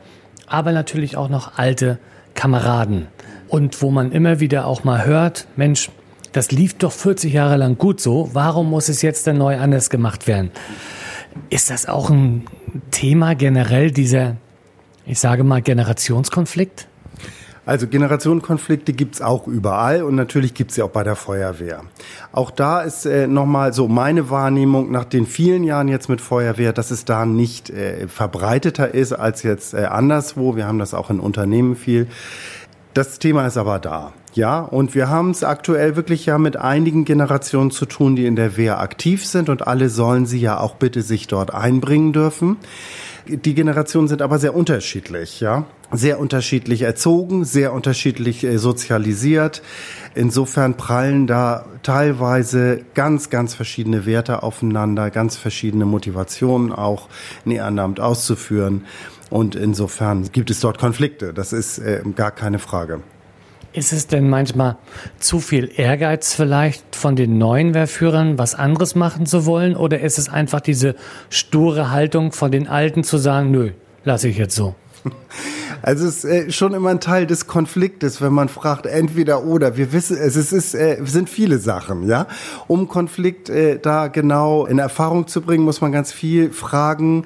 aber 0.48 0.72
natürlich 0.72 1.16
auch 1.16 1.28
noch 1.28 1.56
alte 1.56 2.00
Kameraden. 2.34 3.08
Und 3.48 3.82
wo 3.82 3.90
man 3.90 4.12
immer 4.12 4.40
wieder 4.40 4.66
auch 4.66 4.84
mal 4.84 5.04
hört, 5.04 5.46
Mensch, 5.56 5.90
das 6.32 6.50
lief 6.50 6.74
doch 6.74 6.92
40 6.92 7.32
Jahre 7.32 7.56
lang 7.56 7.76
gut 7.76 8.00
so, 8.00 8.30
warum 8.32 8.70
muss 8.70 8.88
es 8.88 9.02
jetzt 9.02 9.26
denn 9.26 9.38
neu 9.38 9.58
anders 9.58 9.90
gemacht 9.90 10.26
werden? 10.26 10.50
Ist 11.50 11.70
das 11.70 11.86
auch 11.86 12.10
ein 12.10 12.46
Thema 12.90 13.34
generell 13.34 13.90
dieser, 13.90 14.36
ich 15.06 15.18
sage 15.18 15.44
mal, 15.44 15.60
Generationskonflikt? 15.60 16.88
Also 17.64 17.86
Generationenkonflikte 17.86 18.92
gibt's 18.92 19.22
auch 19.22 19.46
überall 19.46 20.02
und 20.02 20.16
natürlich 20.16 20.52
gibt's 20.52 20.74
sie 20.74 20.82
auch 20.82 20.90
bei 20.90 21.04
der 21.04 21.14
Feuerwehr. 21.14 21.82
Auch 22.32 22.50
da 22.50 22.80
ist 22.80 23.06
äh, 23.06 23.28
nochmal 23.28 23.72
so 23.72 23.86
meine 23.86 24.30
Wahrnehmung 24.30 24.90
nach 24.90 25.04
den 25.04 25.26
vielen 25.26 25.62
Jahren 25.62 25.86
jetzt 25.86 26.08
mit 26.08 26.20
Feuerwehr, 26.20 26.72
dass 26.72 26.90
es 26.90 27.04
da 27.04 27.24
nicht 27.24 27.70
äh, 27.70 28.08
verbreiteter 28.08 28.92
ist 28.92 29.12
als 29.12 29.44
jetzt 29.44 29.74
äh, 29.74 29.84
anderswo. 29.84 30.56
Wir 30.56 30.66
haben 30.66 30.80
das 30.80 30.92
auch 30.92 31.08
in 31.08 31.20
Unternehmen 31.20 31.76
viel. 31.76 32.08
Das 32.94 33.20
Thema 33.20 33.46
ist 33.46 33.56
aber 33.56 33.78
da. 33.78 34.12
Ja, 34.34 34.60
und 34.60 34.94
wir 34.94 35.08
haben 35.08 35.30
es 35.30 35.44
aktuell 35.44 35.94
wirklich 35.94 36.26
ja 36.26 36.38
mit 36.38 36.56
einigen 36.56 37.04
Generationen 37.04 37.70
zu 37.70 37.86
tun, 37.86 38.16
die 38.16 38.26
in 38.26 38.34
der 38.34 38.56
Wehr 38.56 38.80
aktiv 38.80 39.24
sind 39.26 39.48
und 39.48 39.66
alle 39.66 39.88
sollen 39.88 40.26
sie 40.26 40.40
ja 40.40 40.58
auch 40.58 40.74
bitte 40.74 41.02
sich 41.02 41.26
dort 41.26 41.54
einbringen 41.54 42.12
dürfen. 42.12 42.56
Die 43.26 43.54
Generationen 43.54 44.08
sind 44.08 44.20
aber 44.20 44.38
sehr 44.38 44.54
unterschiedlich, 44.54 45.40
ja. 45.40 45.64
Sehr 45.92 46.18
unterschiedlich 46.18 46.82
erzogen, 46.82 47.44
sehr 47.44 47.72
unterschiedlich 47.72 48.44
äh, 48.44 48.58
sozialisiert. 48.58 49.62
Insofern 50.14 50.76
prallen 50.76 51.26
da 51.26 51.66
teilweise 51.82 52.80
ganz, 52.94 53.30
ganz 53.30 53.54
verschiedene 53.54 54.06
Werte 54.06 54.42
aufeinander, 54.42 55.10
ganz 55.10 55.36
verschiedene 55.36 55.84
Motivationen 55.84 56.72
auch 56.72 57.08
ein 57.44 57.50
Ehrenamt 57.50 58.00
auszuführen. 58.00 58.86
Und 59.30 59.54
insofern 59.54 60.30
gibt 60.32 60.50
es 60.50 60.60
dort 60.60 60.78
Konflikte. 60.78 61.32
Das 61.32 61.52
ist 61.52 61.78
äh, 61.78 62.02
gar 62.16 62.30
keine 62.30 62.58
Frage. 62.58 63.00
Ist 63.74 63.94
es 63.94 64.06
denn 64.06 64.28
manchmal 64.28 64.76
zu 65.18 65.40
viel 65.40 65.70
Ehrgeiz 65.74 66.34
vielleicht 66.34 66.94
von 66.94 67.16
den 67.16 67.38
neuen 67.38 67.72
Wehrführern, 67.72 68.36
was 68.36 68.54
anderes 68.54 68.94
machen 68.94 69.24
zu 69.24 69.46
wollen? 69.46 69.76
Oder 69.76 70.00
ist 70.00 70.18
es 70.18 70.28
einfach 70.28 70.60
diese 70.60 70.94
sture 71.30 71.90
Haltung 71.90 72.32
von 72.32 72.52
den 72.52 72.68
Alten 72.68 73.02
zu 73.02 73.16
sagen, 73.16 73.50
nö, 73.50 73.70
lasse 74.04 74.28
ich 74.28 74.36
jetzt 74.36 74.54
so? 74.54 74.74
Also 75.82 76.06
es 76.06 76.24
ist 76.24 76.24
äh, 76.24 76.50
schon 76.50 76.74
immer 76.74 76.90
ein 76.90 77.00
Teil 77.00 77.26
des 77.26 77.46
Konfliktes, 77.46 78.20
wenn 78.20 78.32
man 78.32 78.48
fragt, 78.48 78.86
entweder 78.86 79.44
oder. 79.44 79.76
Wir 79.76 79.92
wissen, 79.92 80.16
es 80.16 80.36
ist, 80.36 80.74
äh, 80.74 80.98
sind 81.04 81.28
viele 81.28 81.58
Sachen, 81.58 82.08
ja. 82.08 82.26
Um 82.68 82.88
Konflikt 82.88 83.48
äh, 83.48 83.78
da 83.80 84.08
genau 84.08 84.66
in 84.66 84.78
Erfahrung 84.78 85.26
zu 85.26 85.40
bringen, 85.40 85.64
muss 85.64 85.80
man 85.80 85.92
ganz 85.92 86.12
viel 86.12 86.50
fragen. 86.52 87.24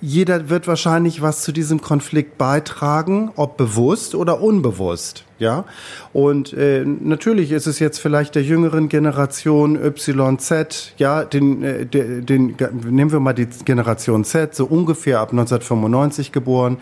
Jeder 0.00 0.48
wird 0.48 0.68
wahrscheinlich 0.68 1.22
was 1.22 1.42
zu 1.42 1.52
diesem 1.52 1.80
Konflikt 1.80 2.38
beitragen, 2.38 3.32
ob 3.36 3.56
bewusst 3.56 4.14
oder 4.14 4.40
unbewusst. 4.40 5.24
Ja, 5.38 5.66
und 6.12 6.52
äh, 6.52 6.84
natürlich 6.84 7.52
ist 7.52 7.68
es 7.68 7.78
jetzt 7.78 8.00
vielleicht 8.00 8.34
der 8.34 8.42
jüngeren 8.42 8.88
Generation 8.88 9.76
YZ, 9.76 10.94
ja, 10.96 11.24
den, 11.24 11.62
äh, 11.62 11.86
den, 11.86 12.26
den 12.26 12.56
nehmen 12.90 13.12
wir 13.12 13.20
mal 13.20 13.34
die 13.34 13.46
Generation 13.64 14.24
Z, 14.24 14.56
so 14.56 14.66
ungefähr 14.66 15.20
ab 15.20 15.30
1995 15.30 16.32
geboren 16.32 16.78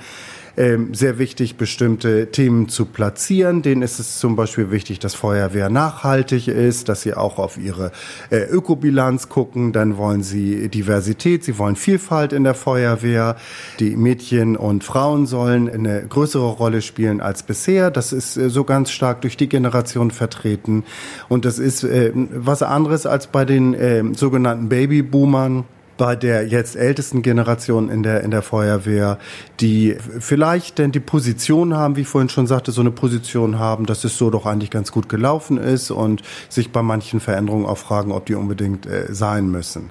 ähm, 0.56 0.94
sehr 0.94 1.18
wichtig, 1.18 1.56
bestimmte 1.56 2.30
Themen 2.30 2.68
zu 2.68 2.86
platzieren. 2.86 3.62
Denen 3.62 3.82
ist 3.82 3.98
es 3.98 4.18
zum 4.18 4.36
Beispiel 4.36 4.70
wichtig, 4.70 4.98
dass 4.98 5.14
Feuerwehr 5.14 5.68
nachhaltig 5.68 6.48
ist, 6.48 6.88
dass 6.88 7.02
sie 7.02 7.14
auch 7.14 7.38
auf 7.38 7.58
ihre 7.58 7.92
äh, 8.30 8.38
Ökobilanz 8.38 9.28
gucken. 9.28 9.72
Dann 9.72 9.96
wollen 9.96 10.22
sie 10.22 10.68
Diversität, 10.68 11.44
sie 11.44 11.58
wollen 11.58 11.76
Vielfalt 11.76 12.32
in 12.32 12.44
der 12.44 12.54
Feuerwehr. 12.54 13.36
Die 13.80 13.96
Mädchen 13.96 14.56
und 14.56 14.84
Frauen 14.84 15.26
sollen 15.26 15.68
eine 15.68 16.06
größere 16.06 16.48
Rolle 16.48 16.82
spielen 16.82 17.20
als 17.20 17.42
bisher. 17.42 17.90
Das 17.90 18.12
ist 18.12 18.36
äh, 18.36 18.48
so 18.48 18.64
ganz 18.64 18.90
stark 18.90 19.20
durch 19.20 19.36
die 19.36 19.48
Generation 19.48 20.10
vertreten. 20.10 20.84
Und 21.28 21.44
das 21.44 21.58
ist 21.58 21.84
äh, 21.84 22.12
was 22.14 22.62
anderes 22.62 23.06
als 23.06 23.26
bei 23.26 23.44
den 23.44 23.74
äh, 23.74 24.02
sogenannten 24.14 24.68
Babyboomern 24.68 25.64
bei 25.96 26.16
der 26.16 26.46
jetzt 26.46 26.76
ältesten 26.76 27.22
Generation 27.22 27.88
in 27.88 28.02
der, 28.02 28.22
in 28.22 28.30
der 28.30 28.42
Feuerwehr, 28.42 29.18
die 29.60 29.96
vielleicht 30.18 30.78
denn 30.78 30.92
die 30.92 31.00
Position 31.00 31.74
haben, 31.74 31.96
wie 31.96 32.02
ich 32.02 32.08
vorhin 32.08 32.28
schon 32.28 32.46
sagte, 32.46 32.72
so 32.72 32.80
eine 32.80 32.90
Position 32.90 33.58
haben, 33.58 33.86
dass 33.86 34.04
es 34.04 34.16
so 34.18 34.30
doch 34.30 34.46
eigentlich 34.46 34.70
ganz 34.70 34.92
gut 34.92 35.08
gelaufen 35.08 35.56
ist 35.58 35.90
und 35.90 36.22
sich 36.48 36.72
bei 36.72 36.82
manchen 36.82 37.20
Veränderungen 37.20 37.66
auch 37.66 37.78
fragen, 37.78 38.12
ob 38.12 38.26
die 38.26 38.34
unbedingt 38.34 38.86
äh, 38.86 39.12
sein 39.14 39.50
müssen. 39.50 39.90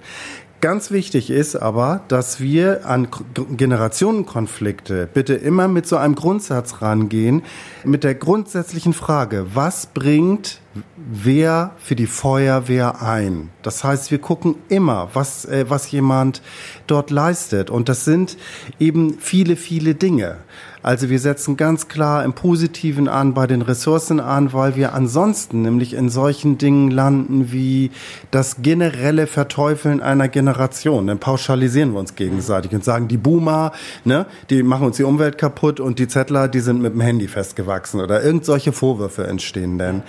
Ganz 0.66 0.90
wichtig 0.90 1.30
ist 1.30 1.56
aber, 1.56 2.02
dass 2.08 2.40
wir 2.40 2.88
an 2.88 3.08
Generationenkonflikte 3.56 5.08
bitte 5.14 5.36
immer 5.36 5.68
mit 5.68 5.86
so 5.86 5.96
einem 5.96 6.16
Grundsatz 6.16 6.82
rangehen, 6.82 7.44
mit 7.84 8.04
der 8.04 8.16
grundsätzlichen 8.16 8.94
Frage, 8.94 9.46
was 9.54 9.86
bringt 9.86 10.62
wer 10.96 11.76
für 11.78 11.96
die 11.96 12.08
Feuerwehr 12.08 13.04
ein? 13.04 13.52
Das 13.62 13.84
heißt, 13.84 14.10
wir 14.10 14.18
gucken 14.18 14.56
immer, 14.68 15.10
was, 15.14 15.46
äh, 15.46 15.66
was 15.70 15.92
jemand 15.92 16.42
dort 16.88 17.12
leistet. 17.12 17.70
Und 17.70 17.88
das 17.88 18.04
sind 18.04 18.36
eben 18.80 19.20
viele, 19.20 19.58
viele 19.58 19.94
Dinge. 19.94 20.38
Also 20.86 21.10
wir 21.10 21.18
setzen 21.18 21.58
ganz 21.58 21.88
klar 21.88 22.24
im 22.24 22.34
Positiven 22.34 23.08
an, 23.08 23.34
bei 23.34 23.48
den 23.48 23.64
Ressourcen 23.64 24.20
an, 24.20 24.54
weil 24.54 24.76
wir 24.76 24.94
ansonsten 24.94 25.64
nämlich 25.64 25.96
in 25.96 26.10
solchen 26.10 26.60
Dingen 26.60 26.92
landen 26.92 27.52
wie 27.52 27.90
das 28.30 28.58
generelle 28.62 29.26
Verteufeln 29.26 30.00
einer 30.00 30.28
Generation. 30.28 31.08
Dann 31.08 31.18
pauschalisieren 31.18 31.94
wir 31.94 32.00
uns 32.00 32.14
gegenseitig 32.14 32.72
und 32.72 32.84
sagen, 32.84 33.08
die 33.08 33.18
Boomer, 33.18 33.72
ne, 34.04 34.28
die 34.52 34.62
machen 34.62 34.86
uns 34.86 34.98
die 34.98 35.04
Umwelt 35.06 35.40
kaputt 35.40 35.80
und 35.80 35.98
die 35.98 36.08
Zettler, 36.08 36.48
die 36.48 36.60
sind 36.60 36.84
mit 36.84 36.94
dem 36.94 37.02
Handy 37.02 37.28
festgewachsen 37.28 38.00
oder 38.00 38.24
irgend 38.24 38.46
solche 38.46 38.72
Vorwürfe 38.72 39.26
entstehen 39.26 39.80
denn. 39.80 40.04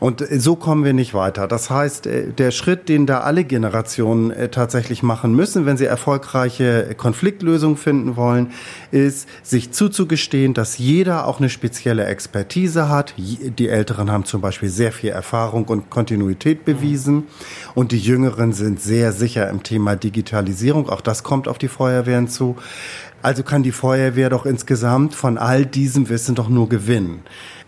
Und 0.00 0.20
äh, 0.20 0.38
so 0.38 0.56
kommen 0.56 0.84
wir 0.84 0.92
nicht 0.92 1.14
weiter. 1.14 1.48
Das 1.48 1.70
heißt, 1.70 2.06
äh, 2.06 2.32
der 2.32 2.50
Schritt, 2.50 2.88
den 2.88 3.06
da 3.06 3.20
alle 3.20 3.44
Generationen 3.44 4.30
äh, 4.30 4.48
tatsächlich 4.48 5.02
machen 5.02 5.34
müssen, 5.34 5.66
wenn 5.66 5.76
sie 5.76 5.86
erfolgreiche 5.86 6.94
Konfliktlösungen 6.96 7.76
finden 7.76 8.16
wollen, 8.16 8.52
ist, 8.90 9.28
sich 9.42 9.72
zuzugestehen, 9.72 10.54
dass 10.54 10.78
jeder 10.78 11.26
auch 11.26 11.38
eine 11.38 11.48
spezielle 11.48 12.04
Expertise 12.06 12.88
hat. 12.88 13.14
Die 13.16 13.68
Älteren 13.68 14.10
haben 14.10 14.24
zum 14.24 14.40
Beispiel 14.40 14.68
sehr 14.68 14.92
viel 14.92 15.10
Erfahrung 15.10 15.64
und 15.66 15.90
Kontinuität 15.90 16.64
bewiesen 16.64 17.24
und 17.74 17.92
die 17.92 17.98
Jüngeren 17.98 18.52
sind 18.52 18.80
sehr 18.80 19.12
sicher 19.12 19.48
im 19.48 19.62
Thema 19.62 19.96
Digitalisierung. 19.96 20.88
Auch 20.88 21.00
das 21.00 21.22
kommt 21.22 21.48
auf 21.48 21.58
die 21.58 21.68
Feuerwehren 21.68 22.28
zu. 22.28 22.56
Also 23.22 23.42
kann 23.42 23.62
die 23.62 23.72
Feuerwehr 23.72 24.30
doch 24.30 24.46
insgesamt 24.46 25.14
von 25.14 25.38
all 25.38 25.66
diesem 25.66 26.08
Wissen 26.08 26.34
doch 26.34 26.48
nur 26.48 26.68
gewinnen. 26.68 27.22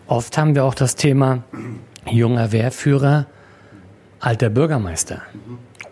Oft 0.07 0.37
haben 0.37 0.55
wir 0.55 0.63
auch 0.63 0.73
das 0.73 0.95
Thema, 0.95 1.43
junger 2.05 2.51
Wehrführer, 2.51 3.25
alter 4.19 4.49
Bürgermeister. 4.49 5.21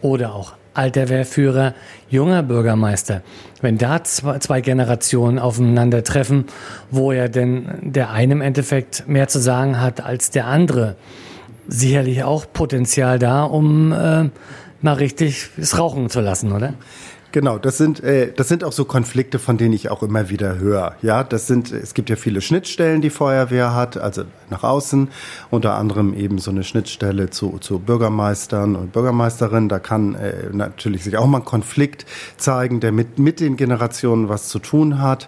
Oder 0.01 0.33
auch 0.33 0.53
alter 0.77 1.09
Wehrführer, 1.09 1.73
junger 2.09 2.43
Bürgermeister. 2.43 3.23
Wenn 3.61 3.79
da 3.79 4.03
zwei, 4.03 4.61
Generationen 4.61 5.39
aufeinandertreffen, 5.39 6.45
wo 6.91 7.11
ja 7.11 7.27
denn 7.27 7.67
der 7.81 8.11
eine 8.11 8.33
im 8.33 8.41
Endeffekt 8.41 9.07
mehr 9.07 9.27
zu 9.27 9.39
sagen 9.39 9.81
hat 9.81 10.01
als 10.01 10.29
der 10.29 10.45
andere, 10.45 10.95
sicherlich 11.67 12.23
auch 12.23 12.45
Potenzial 12.53 13.17
da, 13.17 13.43
um 13.43 13.91
äh, 13.91 14.29
mal 14.81 14.93
richtig 14.93 15.49
es 15.57 15.77
rauchen 15.79 16.09
zu 16.09 16.21
lassen, 16.21 16.51
oder? 16.51 16.75
Genau, 17.33 17.57
das 17.57 17.77
sind 17.77 18.01
äh, 18.03 18.31
das 18.33 18.47
sind 18.47 18.63
auch 18.63 18.71
so 18.71 18.85
Konflikte, 18.85 19.37
von 19.37 19.57
denen 19.57 19.73
ich 19.73 19.89
auch 19.89 20.01
immer 20.01 20.29
wieder 20.29 20.57
höre. 20.59 20.95
Ja, 21.01 21.23
das 21.23 21.45
sind 21.45 21.71
es 21.71 21.93
gibt 21.93 22.09
ja 22.09 22.15
viele 22.15 22.41
Schnittstellen, 22.41 23.01
die 23.01 23.09
Feuerwehr 23.09 23.75
hat, 23.75 23.97
also 23.97 24.23
nach 24.49 24.63
außen, 24.63 25.09
unter 25.49 25.75
anderem 25.75 26.13
eben 26.13 26.39
so 26.39 26.51
eine 26.51 26.63
Schnittstelle 26.63 27.29
zu 27.29 27.57
zu 27.59 27.79
Bürgermeistern 27.79 28.75
und 28.75 28.93
Bürgermeisterinnen. 28.93 29.67
Da 29.67 29.79
kann 29.79 30.15
äh, 30.15 30.49
natürlich 30.51 31.03
sich 31.03 31.17
auch 31.17 31.27
mal 31.27 31.39
ein 31.39 31.45
Konflikt 31.45 32.05
zeigen, 32.37 32.79
der 32.79 32.93
mit 32.93 33.19
mit 33.19 33.39
den 33.41 33.57
Generationen 33.57 34.29
was 34.29 34.47
zu 34.47 34.59
tun 34.59 35.01
hat. 35.01 35.27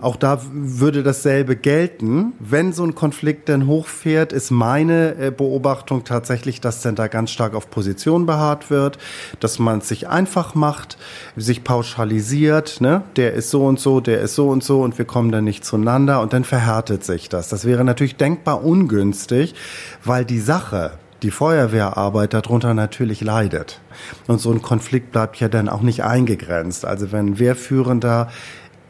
Auch 0.00 0.16
da 0.16 0.40
würde 0.50 1.02
dasselbe 1.02 1.56
gelten. 1.56 2.32
Wenn 2.38 2.72
so 2.72 2.84
ein 2.84 2.94
Konflikt 2.94 3.48
denn 3.48 3.66
hochfährt, 3.66 4.32
ist 4.32 4.50
meine 4.50 5.14
äh, 5.16 5.30
Beobachtung 5.30 6.04
tatsächlich, 6.04 6.60
dass 6.60 6.80
denn 6.80 6.94
da 6.94 7.08
ganz 7.08 7.30
stark 7.30 7.54
auf 7.54 7.70
Position 7.70 8.24
beharrt 8.24 8.70
wird, 8.70 8.98
dass 9.40 9.58
man 9.58 9.78
es 9.78 9.88
sich 9.88 10.08
einfach 10.08 10.54
macht, 10.54 10.96
sich 11.36 11.64
pauschalisiert, 11.64 12.80
ne? 12.80 13.02
der 13.16 13.34
ist 13.34 13.50
so 13.50 13.66
und 13.66 13.78
so, 13.78 14.00
der 14.00 14.20
ist 14.20 14.34
so 14.34 14.48
und 14.48 14.64
so 14.64 14.80
und 14.82 14.96
wir 14.98 15.04
kommen 15.04 15.30
dann 15.30 15.44
nicht 15.44 15.64
zueinander 15.64 16.20
und 16.20 16.32
dann 16.32 16.44
verhärtet 16.44 17.04
sich 17.04 17.28
das. 17.28 17.48
Das 17.48 17.64
wäre 17.64 17.84
natürlich 17.84 18.16
denkbar 18.16 18.64
ungünstig, 18.64 19.54
weil 20.04 20.24
die 20.24 20.40
Sache, 20.40 20.92
die 21.22 21.30
Feuerwehrarbeit 21.30 22.34
darunter 22.34 22.74
natürlich 22.74 23.20
leidet. 23.20 23.80
Und 24.26 24.40
so 24.40 24.50
ein 24.50 24.62
Konflikt 24.62 25.12
bleibt 25.12 25.36
ja 25.38 25.48
dann 25.48 25.68
auch 25.68 25.82
nicht 25.82 26.02
eingegrenzt. 26.02 26.84
Also 26.84 27.12
wenn 27.12 27.38
Wehrführender 27.38 28.28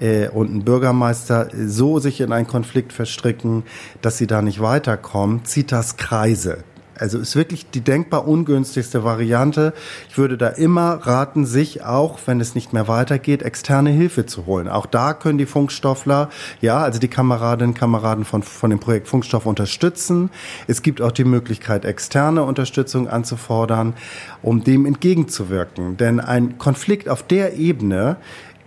äh, 0.02 0.28
und 0.28 0.54
ein 0.54 0.64
Bürgermeister 0.64 1.48
so 1.66 1.98
sich 1.98 2.20
in 2.20 2.32
einen 2.32 2.46
Konflikt 2.46 2.92
verstricken, 2.92 3.62
dass 4.02 4.18
sie 4.18 4.26
da 4.26 4.42
nicht 4.42 4.60
weiterkommen, 4.60 5.44
zieht 5.44 5.72
das 5.72 5.96
Kreise. 5.96 6.64
Also 6.98 7.18
ist 7.18 7.34
wirklich 7.34 7.70
die 7.70 7.80
denkbar 7.80 8.28
ungünstigste 8.28 9.02
Variante. 9.02 9.72
Ich 10.08 10.18
würde 10.18 10.36
da 10.36 10.48
immer 10.48 11.00
raten, 11.02 11.46
sich 11.46 11.82
auch, 11.82 12.18
wenn 12.26 12.38
es 12.38 12.54
nicht 12.54 12.72
mehr 12.72 12.86
weitergeht, 12.86 13.42
externe 13.42 13.90
Hilfe 13.90 14.26
zu 14.26 14.46
holen. 14.46 14.68
Auch 14.68 14.86
da 14.86 15.14
können 15.14 15.38
die 15.38 15.46
Funkstoffler, 15.46 16.28
ja, 16.60 16.78
also 16.78 17.00
die 17.00 17.08
Kameradinnen 17.08 17.70
und 17.70 17.78
Kameraden 17.78 18.24
von, 18.24 18.42
von 18.42 18.70
dem 18.70 18.78
Projekt 18.78 19.08
Funkstoff 19.08 19.46
unterstützen. 19.46 20.30
Es 20.68 20.82
gibt 20.82 21.00
auch 21.00 21.12
die 21.12 21.24
Möglichkeit, 21.24 21.84
externe 21.84 22.44
Unterstützung 22.44 23.08
anzufordern, 23.08 23.94
um 24.42 24.62
dem 24.62 24.86
entgegenzuwirken. 24.86 25.96
Denn 25.96 26.20
ein 26.20 26.58
Konflikt 26.58 27.08
auf 27.08 27.22
der 27.22 27.54
Ebene 27.56 28.16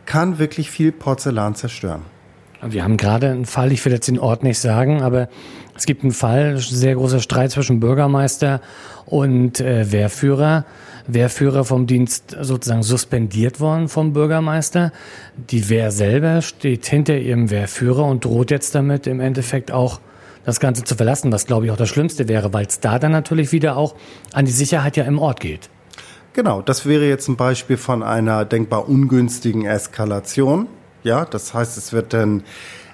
kann 0.06 0.40
wirklich 0.40 0.70
viel 0.70 0.92
Porzellan 0.92 1.56
zerstören. 1.56 2.04
Wir 2.62 2.84
haben 2.84 2.98
gerade 2.98 3.30
einen 3.30 3.46
Fall, 3.46 3.72
ich 3.72 3.84
will 3.86 3.94
jetzt 3.94 4.08
den 4.08 4.20
Ort 4.20 4.44
nicht 4.44 4.60
sagen, 4.60 5.02
aber 5.02 5.30
es 5.76 5.86
gibt 5.86 6.04
einen 6.04 6.14
Fall, 6.14 6.58
sehr 6.58 6.96
großer 6.96 7.20
Streit 7.20 7.52
zwischen 7.52 7.80
Bürgermeister 7.80 8.62
und 9.06 9.60
äh, 9.60 9.92
Wehrführer. 9.92 10.66
Wehrführer 11.08 11.66
vom 11.66 11.86
Dienst 11.86 12.36
sozusagen 12.42 12.82
suspendiert 12.82 13.60
worden 13.60 13.90
vom 13.90 14.14
Bürgermeister. 14.14 14.92
Die 15.52 15.70
Wehr 15.70 15.92
selber 15.92 16.42
steht 16.42 16.86
hinter 16.88 17.18
ihrem 17.18 17.52
Wehrführer 17.52 18.06
und 18.06 18.26
droht 18.26 18.50
jetzt 18.50 18.74
damit 18.74 19.06
im 19.06 19.20
Endeffekt 19.20 19.72
auch 19.72 20.00
das 20.46 20.60
Ganze 20.60 20.84
zu 20.84 20.96
verlassen, 20.96 21.32
was 21.32 21.46
glaube 21.46 21.66
ich 21.66 21.72
auch 21.72 21.78
das 21.78 21.90
Schlimmste 21.90 22.28
wäre, 22.28 22.54
weil 22.54 22.66
es 22.66 22.80
da 22.80 22.98
dann 22.98 23.12
natürlich 23.12 23.52
wieder 23.52 23.78
auch 23.78 23.96
an 24.34 24.46
die 24.46 24.52
Sicherheit 24.52 24.98
ja 24.98 25.04
im 25.04 25.20
Ort 25.20 25.40
geht. 25.40 25.70
Genau, 26.36 26.62
das 26.62 26.86
wäre 26.86 27.08
jetzt 27.08 27.30
ein 27.30 27.38
Beispiel 27.38 27.78
von 27.78 28.04
einer 28.04 28.44
denkbar 28.44 28.90
ungünstigen 28.90 29.66
Eskalation. 29.66 30.68
Ja, 31.02 31.24
das 31.24 31.54
heißt, 31.54 31.78
es 31.78 31.94
wird 31.94 32.12
dann 32.12 32.44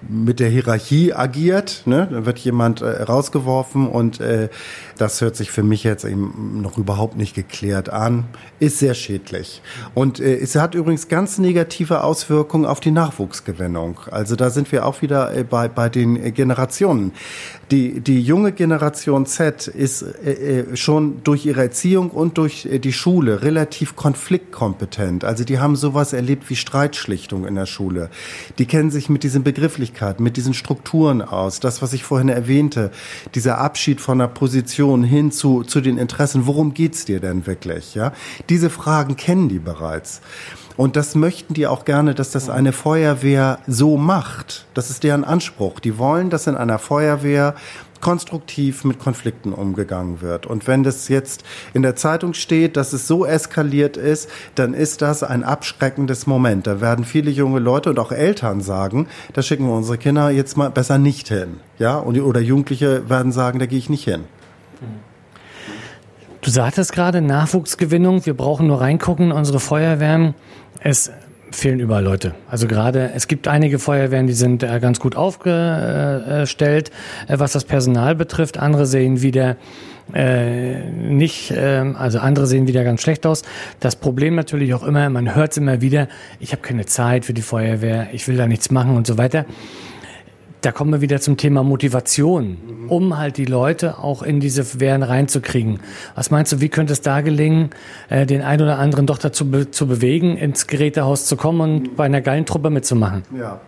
mit 0.08 0.40
der 0.40 0.50
Hierarchie 0.50 1.14
agiert. 1.14 1.84
Ne? 1.86 2.08
Dann 2.10 2.26
wird 2.26 2.40
jemand 2.40 2.82
äh, 2.82 3.04
rausgeworfen 3.04 3.88
und 3.88 4.20
äh, 4.20 4.50
das 4.98 5.22
hört 5.22 5.36
sich 5.36 5.52
für 5.52 5.64
mich 5.64 5.84
jetzt 5.84 6.06
eben 6.06 6.62
noch 6.62 6.78
überhaupt 6.78 7.18
nicht 7.18 7.34
geklärt 7.34 7.90
an. 7.90 8.26
Ist 8.60 8.80
sehr 8.80 8.94
schädlich. 8.94 9.62
Und 9.94 10.20
äh, 10.20 10.38
es 10.38 10.56
hat 10.56 10.76
übrigens 10.76 11.08
ganz 11.08 11.38
negative 11.38 12.04
Auswirkungen 12.04 12.66
auf 12.66 12.80
die 12.80 12.92
Nachwuchsgewinnung. 12.92 14.00
Also 14.12 14.36
da 14.36 14.50
sind 14.50 14.72
wir 14.72 14.86
auch 14.86 15.02
wieder 15.02 15.36
äh, 15.36 15.44
bei, 15.44 15.68
bei 15.68 15.90
den 15.90 16.34
Generationen. 16.34 17.14
Die, 17.72 18.02
die 18.02 18.22
junge 18.22 18.52
Generation 18.52 19.26
Z 19.26 19.68
ist 19.68 20.02
äh, 20.02 20.60
äh, 20.60 20.76
schon 20.76 21.24
durch 21.24 21.46
ihre 21.46 21.62
Erziehung 21.62 22.10
und 22.10 22.38
durch 22.38 22.66
äh, 22.66 22.80
die 22.80 22.92
Schule 22.92 23.44
relativ 23.44 23.96
konfliktkompetent. 23.96 25.24
Also 25.24 25.46
die 25.46 25.60
haben 25.60 25.78
sowas 25.78 26.12
erlebt 26.12 26.50
wie 26.50 26.58
Streitschlichtung 26.58 27.48
in 27.48 27.56
der 27.56 27.66
Schule. 27.66 28.10
Die 28.58 28.66
kennen 28.66 28.92
sich 28.92 29.08
mit 29.10 29.24
diesen 29.24 29.44
Begrifflichkeiten, 29.44 29.91
mit 30.20 30.38
diesen 30.38 30.54
Strukturen 30.54 31.22
aus. 31.22 31.60
Das, 31.60 31.82
was 31.82 31.94
ich 31.94 32.04
vorhin 32.04 32.30
erwähnte, 32.30 32.92
dieser 33.36 33.58
Abschied 33.60 34.02
von 34.02 34.20
der 34.20 34.28
Position 34.28 35.04
hin 35.04 35.32
zu, 35.32 35.64
zu 35.64 35.82
den 35.82 35.98
Interessen. 35.98 36.46
Worum 36.46 36.74
geht's 36.74 37.06
dir 37.06 37.20
denn 37.20 37.48
wirklich? 37.48 37.96
Ja, 37.96 38.14
diese 38.50 38.70
Fragen 38.70 39.16
kennen 39.16 39.50
die 39.50 39.60
bereits. 39.60 40.22
Und 40.78 40.96
das 40.96 41.16
möchten 41.16 41.54
die 41.54 41.68
auch 41.68 41.86
gerne, 41.86 42.16
dass 42.16 42.32
das 42.32 42.50
eine 42.50 42.74
Feuerwehr 42.74 43.60
so 43.68 43.98
macht. 43.98 44.66
Das 44.74 44.90
ist 44.90 45.04
deren 45.04 45.24
Anspruch. 45.24 45.80
Die 45.80 45.98
wollen, 45.98 46.30
dass 46.30 46.48
in 46.48 46.56
einer 46.56 46.80
Feuerwehr 46.80 47.56
konstruktiv 48.02 48.84
mit 48.84 49.00
Konflikten 49.00 49.54
umgegangen 49.54 50.22
wird. 50.22 50.46
Und 50.46 50.68
wenn 50.68 50.84
das 50.84 51.08
jetzt 51.08 51.44
in 51.74 51.82
der 51.82 51.96
Zeitung 51.96 52.34
steht, 52.34 52.76
dass 52.78 52.94
es 52.94 53.08
so 53.08 53.26
eskaliert 53.26 53.98
ist, 53.98 54.30
dann 54.56 54.74
ist 54.74 55.02
das 55.02 55.24
ein 55.24 55.44
abschreckendes 55.44 56.28
Moment. 56.28 56.68
Da 56.68 56.82
werden 56.82 57.06
viele 57.06 57.32
junge 57.32 57.60
Leute 57.60 57.90
und 57.90 58.00
auch 58.00 58.12
Eltern 58.12 58.62
sagen, 58.62 59.08
da 59.34 59.42
schicken 59.42 59.68
wir 59.68 59.74
unsere 59.74 59.98
Kinder 59.98 60.30
jetzt 60.30 60.58
mal 60.58 60.70
besser 60.70 60.98
nicht 60.98 61.28
hin. 61.30 61.60
Ja, 61.80 61.98
und, 61.98 62.20
oder 62.20 62.42
Jugendliche 62.42 63.10
werden 63.10 63.32
sagen, 63.32 63.60
da 63.60 63.66
gehe 63.66 63.78
ich 63.78 63.90
nicht 63.90 64.04
hin. 64.04 64.26
Du 66.42 66.50
sagtest 66.50 66.92
gerade 66.92 67.22
Nachwuchsgewinnung. 67.22 68.26
Wir 68.26 68.34
brauchen 68.34 68.66
nur 68.66 68.82
reingucken. 68.82 69.32
Unsere 69.32 69.60
Feuerwehren, 69.60 70.34
es 70.80 71.12
fehlen 71.52 71.80
überall 71.80 72.04
Leute. 72.04 72.34
Also 72.50 72.68
gerade, 72.68 73.12
es 73.16 73.28
gibt 73.28 73.48
einige 73.48 73.80
Feuerwehren, 73.80 74.28
die 74.28 74.34
sind 74.34 74.64
äh, 74.64 74.80
ganz 74.80 75.00
gut 75.00 75.16
aufgestellt, 75.16 76.92
äh, 77.28 77.40
was 77.40 77.52
das 77.54 77.66
Personal 77.66 78.16
betrifft. 78.16 78.58
Andere 78.58 78.86
sehen 78.86 79.22
wieder 79.22 79.58
äh, 80.14 80.90
nicht, 80.90 81.52
äh, 81.52 81.84
also 81.96 82.20
andere 82.20 82.48
sehen 82.48 82.68
wieder 82.68 82.84
ganz 82.84 83.02
schlecht 83.02 83.26
aus. 83.26 83.44
Das 83.80 83.96
Problem 83.96 84.36
natürlich 84.36 84.74
auch 84.74 84.84
immer, 84.84 85.10
man 85.10 85.36
hört 85.36 85.52
es 85.52 85.58
immer 85.58 85.82
wieder, 85.82 86.08
ich 86.40 86.52
habe 86.52 86.62
keine 86.62 86.86
Zeit 86.86 87.26
für 87.26 87.34
die 87.34 87.42
Feuerwehr, 87.42 88.10
ich 88.12 88.28
will 88.28 88.38
da 88.38 88.48
nichts 88.48 88.72
machen 88.72 88.96
und 88.96 89.08
so 89.08 89.18
weiter. 89.18 89.46
Da 90.62 90.72
kommen 90.72 90.92
wir 90.92 91.02
wieder 91.02 91.20
zum 91.20 91.38
Thema 91.38 91.64
Motivation, 91.64 92.58
um 92.88 93.18
halt 93.18 93.38
die 93.38 93.46
Leute 93.46 93.98
auch 93.98 94.22
in 94.22 94.40
diese 94.40 94.80
Wehren 94.80 95.02
reinzukriegen. 95.02 95.80
Was 96.14 96.30
meinst 96.30 96.52
du, 96.52 96.62
wie 96.62 96.70
könnte 96.70 96.94
es 96.94 97.02
da 97.02 97.22
gelingen, 97.22 97.72
äh, 98.10 98.28
den 98.28 98.44
einen 98.44 98.62
oder 98.62 98.78
anderen 98.78 99.08
doch 99.08 99.18
dazu 99.18 99.50
be 99.50 99.72
zu 99.72 99.88
bewegen, 99.88 100.38
ins 100.38 100.68
Gerätehaus 100.68 101.26
zu 101.26 101.36
kommen 101.36 101.62
und 101.62 101.96
bei 101.96 102.06
einer 102.06 102.22
geilen 102.22 102.46
Truppe 102.46 102.70
mitzumachen? 102.70 103.24
Ja. 103.36 103.60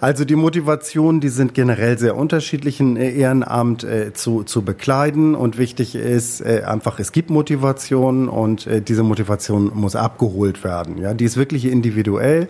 Also 0.00 0.24
die 0.24 0.36
Motivationen, 0.36 1.20
die 1.20 1.30
sind 1.30 1.52
generell 1.52 1.98
sehr 1.98 2.16
unterschiedlich, 2.16 2.78
ein 2.78 2.96
Ehrenamt 2.96 3.82
äh, 3.82 4.12
zu, 4.12 4.44
zu 4.44 4.62
bekleiden. 4.62 5.34
Und 5.34 5.58
wichtig 5.58 5.96
ist 5.96 6.42
äh, 6.42 6.62
einfach, 6.64 7.00
es 7.00 7.10
gibt 7.10 7.30
Motivation 7.30 8.28
und 8.28 8.68
äh, 8.68 8.80
diese 8.80 9.02
Motivation 9.02 9.72
muss 9.74 9.96
abgeholt 9.96 10.62
werden. 10.62 10.96
Ja, 10.98 11.12
die 11.12 11.24
ist 11.24 11.36
wirklich 11.36 11.64
individuell. 11.64 12.48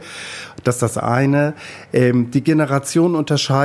Das 0.64 0.76
ist 0.76 0.82
das 0.82 0.98
eine. 0.98 1.54
Ähm, 1.94 2.30
die 2.30 2.44
Generationen 2.44 3.14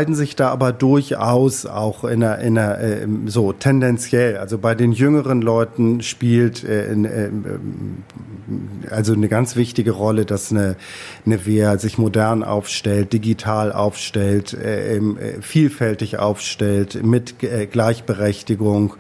unterscheiden 0.06 0.16
sich 0.16 0.36
da 0.36 0.50
aber 0.50 0.72
durchaus 0.72 1.66
auch 1.66 2.04
in 2.04 2.24
einer, 2.24 2.40
in 2.40 2.58
einer 2.58 2.80
äh, 2.80 3.08
so 3.26 3.54
tendenziell. 3.54 4.38
Also 4.38 4.58
bei 4.58 4.76
den 4.76 4.92
jüngeren 4.92 5.42
Leuten 5.42 6.02
spielt 6.02 6.64
äh, 6.64 6.92
in, 6.92 7.06
äh, 7.06 7.30
also 8.90 9.14
eine 9.14 9.28
ganz 9.28 9.56
wichtige 9.56 9.92
Rolle, 9.92 10.26
dass 10.26 10.52
eine, 10.52 10.76
eine 11.26 11.46
Wehr 11.46 11.78
sich 11.80 11.98
modern 11.98 12.44
aufstellt, 12.44 13.14
digital 13.14 13.72
aufstellt, 13.72 14.54
äh, 14.54 14.98
äh, 14.98 15.42
vielfältig 15.42 16.20
aufstellt, 16.20 17.04
mit 17.04 17.44
äh, 17.44 17.66
Gleichberechtigung. 17.66 18.96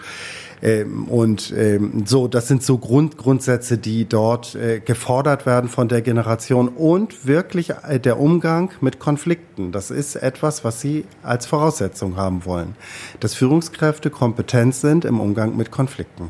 Ähm, 0.65 1.07
und 1.09 1.53
ähm, 1.55 2.05
so, 2.05 2.27
das 2.27 2.47
sind 2.47 2.63
so 2.63 2.79
Grund, 2.79 3.17
Grundsätze, 3.17 3.77
die 3.77 4.09
dort 4.09 4.55
äh, 4.55 4.79
gefordert 4.79 5.45
werden 5.45 5.69
von 5.69 5.87
der 5.87 6.01
Generation 6.01 6.69
und 6.69 7.27
wirklich 7.27 7.69
äh, 7.69 7.99
der 7.99 8.19
Umgang 8.19 8.71
mit 8.81 8.97
Konflikten. 8.99 9.71
Das 9.71 9.91
ist 9.91 10.15
etwas, 10.15 10.63
was 10.63 10.81
sie 10.81 11.05
als 11.21 11.45
Voraussetzung 11.45 12.15
haben 12.17 12.45
wollen, 12.45 12.75
dass 13.19 13.35
Führungskräfte 13.35 14.09
kompetent 14.09 14.73
sind 14.73 15.05
im 15.05 15.19
Umgang 15.19 15.55
mit 15.55 15.69
Konflikten. 15.69 16.29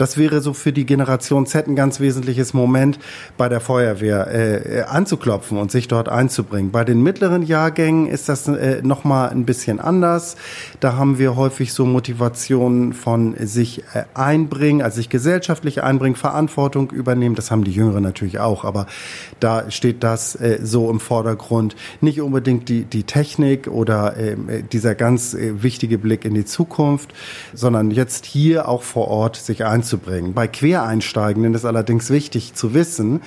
Das 0.00 0.16
wäre 0.16 0.40
so 0.40 0.54
für 0.54 0.72
die 0.72 0.86
Generation 0.86 1.44
Z 1.44 1.68
ein 1.68 1.76
ganz 1.76 2.00
wesentliches 2.00 2.54
Moment, 2.54 2.98
bei 3.36 3.50
der 3.50 3.60
Feuerwehr 3.60 4.28
äh, 4.32 4.80
anzuklopfen 4.84 5.58
und 5.58 5.70
sich 5.70 5.88
dort 5.88 6.08
einzubringen. 6.08 6.70
Bei 6.70 6.84
den 6.84 7.02
mittleren 7.02 7.42
Jahrgängen 7.42 8.06
ist 8.06 8.30
das 8.30 8.48
äh, 8.48 8.80
nochmal 8.82 9.28
ein 9.28 9.44
bisschen 9.44 9.78
anders. 9.78 10.36
Da 10.80 10.96
haben 10.96 11.18
wir 11.18 11.36
häufig 11.36 11.74
so 11.74 11.84
Motivationen 11.84 12.94
von 12.94 13.34
sich 13.46 13.84
äh, 13.92 14.04
einbringen, 14.14 14.80
also 14.80 14.96
sich 14.96 15.10
gesellschaftlich 15.10 15.82
einbringen, 15.82 16.16
Verantwortung 16.16 16.90
übernehmen. 16.92 17.34
Das 17.34 17.50
haben 17.50 17.64
die 17.64 17.72
Jüngeren 17.72 18.02
natürlich 18.02 18.40
auch, 18.40 18.64
aber 18.64 18.86
da 19.38 19.70
steht 19.70 20.02
das 20.02 20.34
äh, 20.34 20.60
so 20.62 20.90
im 20.90 20.98
Vordergrund. 20.98 21.76
Nicht 22.00 22.22
unbedingt 22.22 22.70
die, 22.70 22.84
die 22.84 23.02
Technik 23.02 23.68
oder 23.68 24.16
ähm, 24.16 24.48
äh, 24.48 24.62
dieser 24.62 24.94
ganz 24.94 25.34
äh, 25.34 25.62
wichtige 25.62 25.98
Blick 25.98 26.24
in 26.24 26.32
die 26.32 26.46
Zukunft, 26.46 27.12
sondern 27.52 27.90
jetzt 27.90 28.24
hier 28.24 28.66
auch 28.66 28.82
vor 28.82 29.08
Ort 29.08 29.36
sich 29.36 29.66
einzubringen 29.66 29.89
einzubringen. 29.90 30.34
Bei 30.34 30.46
Quereinsteigenden 30.46 31.54
ist 31.54 31.64
allerdings 31.64 32.10
wichtig 32.10 32.54
zu 32.54 32.74
wissen, 32.74 33.22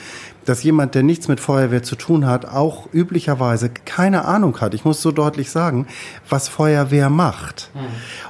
dass 0.46 0.64
jemand, 0.64 0.96
der 0.96 1.04
nichts 1.04 1.28
mit 1.28 1.40
Feuerwehr 1.40 1.84
zu 1.84 1.96
tun 1.96 2.26
hat, 2.26 2.46
auch 2.46 2.88
üblicherweise 2.94 3.70
keine 3.70 4.26
Ahnung 4.26 4.60
hat. 4.62 4.74
Ich 4.74 4.86
muss 4.86 5.02
so 5.02 5.12
deutlich 5.12 5.50
sagen, 5.50 5.88
was 6.30 6.48
Feuerwehr 6.48 7.10
macht. 7.10 7.70
Mhm. 7.74 7.80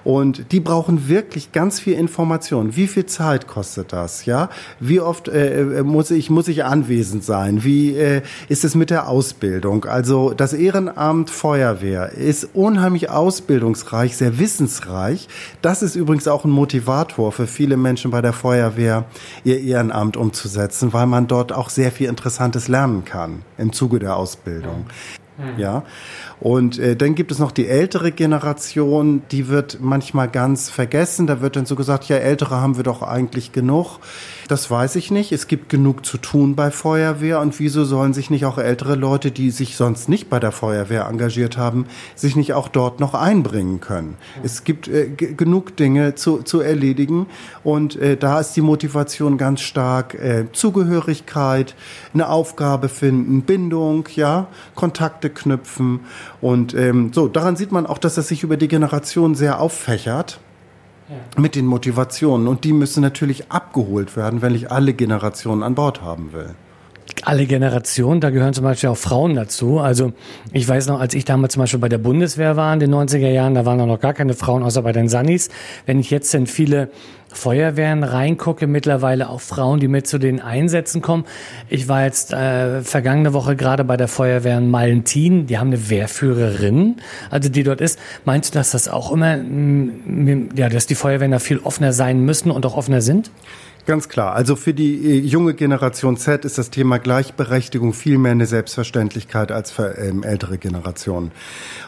Und 0.03 0.51
die 0.51 0.59
brauchen 0.59 1.07
wirklich 1.07 1.51
ganz 1.51 1.79
viel 1.79 1.93
Information. 1.93 2.75
Wie 2.75 2.87
viel 2.87 3.05
Zeit 3.05 3.47
kostet 3.47 3.93
das? 3.93 4.25
Ja, 4.25 4.49
wie 4.79 4.99
oft 4.99 5.27
äh, 5.27 5.79
äh, 5.79 5.83
muss 5.83 6.11
ich 6.11 6.29
muss 6.29 6.47
ich 6.47 6.65
anwesend 6.65 7.23
sein? 7.23 7.63
Wie 7.63 7.95
äh, 7.95 8.21
ist 8.49 8.63
es 8.63 8.75
mit 8.75 8.89
der 8.89 9.07
Ausbildung? 9.07 9.85
Also 9.85 10.33
das 10.33 10.53
Ehrenamt 10.53 11.29
Feuerwehr 11.29 12.11
ist 12.11 12.49
unheimlich 12.53 13.09
ausbildungsreich, 13.09 14.17
sehr 14.17 14.39
wissensreich. 14.39 15.27
Das 15.61 15.81
ist 15.81 15.95
übrigens 15.95 16.27
auch 16.27 16.45
ein 16.45 16.51
Motivator 16.51 17.31
für 17.31 17.47
viele 17.47 17.77
Menschen 17.77 18.11
bei 18.11 18.21
der 18.21 18.33
Feuerwehr, 18.33 19.05
ihr 19.43 19.59
Ehrenamt 19.59 20.17
umzusetzen, 20.17 20.93
weil 20.93 21.07
man 21.07 21.27
dort 21.27 21.51
auch 21.51 21.69
sehr 21.69 21.91
viel 21.91 22.02
viel 22.03 22.09
Interessantes 22.09 22.67
lernen 22.67 23.05
kann 23.05 23.43
im 23.57 23.71
Zuge 23.71 23.99
der 23.99 24.17
Ausbildung. 24.17 24.87
Mhm. 25.37 25.57
Ja. 25.57 25.83
Und 26.43 26.77
äh, 26.77 26.97
dann 26.97 27.15
gibt 27.15 27.31
es 27.31 27.39
noch 27.39 27.51
die 27.51 27.69
ältere 27.69 28.11
Generation, 28.11 29.21
die 29.31 29.47
wird 29.47 29.77
manchmal 29.79 30.27
ganz 30.27 30.69
vergessen. 30.69 31.25
Da 31.25 31.39
wird 31.39 31.55
dann 31.55 31.65
so 31.65 31.77
gesagt, 31.77 32.09
ja, 32.09 32.17
ältere 32.17 32.59
haben 32.59 32.75
wir 32.75 32.83
doch 32.83 33.01
eigentlich 33.01 33.53
genug. 33.53 33.99
Das 34.49 34.69
weiß 34.69 34.97
ich 34.97 35.09
nicht. 35.09 35.31
Es 35.31 35.47
gibt 35.47 35.69
genug 35.69 36.05
zu 36.05 36.17
tun 36.17 36.57
bei 36.57 36.69
Feuerwehr. 36.69 37.39
Und 37.39 37.57
wieso 37.61 37.85
sollen 37.85 38.13
sich 38.13 38.29
nicht 38.29 38.43
auch 38.43 38.57
ältere 38.57 38.95
Leute, 38.95 39.31
die 39.31 39.51
sich 39.51 39.77
sonst 39.77 40.09
nicht 40.09 40.29
bei 40.29 40.37
der 40.37 40.51
Feuerwehr 40.51 41.05
engagiert 41.05 41.57
haben, 41.57 41.85
sich 42.13 42.35
nicht 42.35 42.51
auch 42.51 42.67
dort 42.67 42.99
noch 42.99 43.13
einbringen 43.13 43.79
können? 43.79 44.17
Es 44.43 44.65
gibt 44.65 44.89
äh, 44.89 45.07
genug 45.07 45.77
Dinge 45.77 46.15
zu, 46.15 46.39
zu 46.39 46.59
erledigen. 46.59 47.27
Und 47.63 47.95
äh, 47.95 48.17
da 48.17 48.41
ist 48.41 48.51
die 48.51 48.61
Motivation 48.61 49.37
ganz 49.37 49.61
stark 49.61 50.13
äh, 50.15 50.47
Zugehörigkeit, 50.51 51.73
eine 52.13 52.27
Aufgabe 52.27 52.89
finden, 52.89 53.43
Bindung, 53.43 54.09
ja, 54.13 54.47
Kontakte 54.75 55.29
knüpfen. 55.29 56.01
Und 56.43 56.73
ähm, 56.73 57.11
so, 57.13 57.29
daran 57.29 57.55
sieht 57.55 57.71
man 57.71 57.85
auch, 57.85 57.97
dass 57.97 58.17
es 58.17 58.27
sich 58.27 58.43
über 58.43 58.57
die 58.57 58.67
Generation 58.67 59.33
sehr 59.33 59.61
auffächert 59.61 60.41
mit 61.37 61.55
den 61.55 61.65
Motivationen. 61.65 62.47
Und 62.47 62.65
die 62.65 62.73
müssen 62.73 63.01
natürlich 63.01 63.49
abgeholt 63.49 64.17
werden, 64.17 64.41
wenn 64.41 64.53
ich 64.53 64.69
alle 64.69 64.93
Generationen 64.93 65.63
an 65.63 65.73
Bord 65.73 66.01
haben 66.01 66.33
will 66.33 66.53
alle 67.23 67.45
Generationen, 67.45 68.21
da 68.21 68.29
gehören 68.29 68.53
zum 68.53 68.63
Beispiel 68.63 68.89
auch 68.89 68.97
Frauen 68.97 69.35
dazu. 69.35 69.79
Also 69.79 70.13
ich 70.51 70.67
weiß 70.67 70.87
noch, 70.87 70.99
als 70.99 71.13
ich 71.13 71.25
damals 71.25 71.53
zum 71.53 71.61
Beispiel 71.61 71.79
bei 71.79 71.89
der 71.89 71.97
Bundeswehr 71.97 72.55
war 72.55 72.73
in 72.73 72.79
den 72.79 72.93
90er 72.93 73.29
Jahren, 73.29 73.55
da 73.55 73.65
waren 73.65 73.77
noch 73.77 73.99
gar 73.99 74.13
keine 74.13 74.33
Frauen, 74.33 74.63
außer 74.63 74.81
bei 74.81 74.91
den 74.91 75.09
Sunnis. 75.09 75.49
Wenn 75.85 75.99
ich 75.99 76.09
jetzt 76.11 76.33
in 76.33 76.47
viele 76.47 76.89
Feuerwehren 77.33 78.03
reingucke, 78.03 78.67
mittlerweile 78.67 79.29
auch 79.29 79.41
Frauen, 79.41 79.79
die 79.79 79.87
mit 79.87 80.07
zu 80.07 80.17
den 80.17 80.39
Einsätzen 80.39 81.01
kommen. 81.01 81.25
Ich 81.67 81.87
war 81.87 82.03
jetzt 82.03 82.31
äh, 82.31 82.81
vergangene 82.81 83.33
Woche 83.33 83.55
gerade 83.55 83.83
bei 83.83 83.97
der 83.97 84.07
Feuerwehr 84.07 84.57
in 84.57 84.69
Malentin, 84.69 85.47
die 85.47 85.57
haben 85.57 85.67
eine 85.67 85.89
Wehrführerin, 85.89 86.97
also 87.29 87.49
die 87.49 87.63
dort 87.63 87.81
ist. 87.81 87.99
Meinst 88.25 88.53
du, 88.53 88.59
dass 88.59 88.71
das 88.71 88.87
auch 88.87 89.11
immer, 89.11 89.37
ja, 90.55 90.69
dass 90.69 90.85
die 90.85 90.95
Feuerwehren 90.95 91.31
da 91.31 91.39
viel 91.39 91.59
offener 91.59 91.93
sein 91.93 92.21
müssen 92.21 92.51
und 92.51 92.65
auch 92.65 92.77
offener 92.77 93.01
sind? 93.01 93.31
Ganz 93.85 94.07
klar. 94.07 94.33
Also 94.33 94.55
für 94.55 94.73
die 94.73 94.95
äh, 94.95 95.19
junge 95.19 95.53
Generation 95.53 96.15
Z 96.15 96.45
ist 96.45 96.57
das 96.57 96.69
Thema 96.69 96.99
Gleichberechtigung 96.99 97.93
viel 97.93 98.17
mehr 98.17 98.31
eine 98.31 98.45
Selbstverständlichkeit 98.45 99.51
als 99.51 99.71
für 99.71 99.97
ähm, 99.97 100.23
ältere 100.23 100.57
Generationen. 100.57 101.31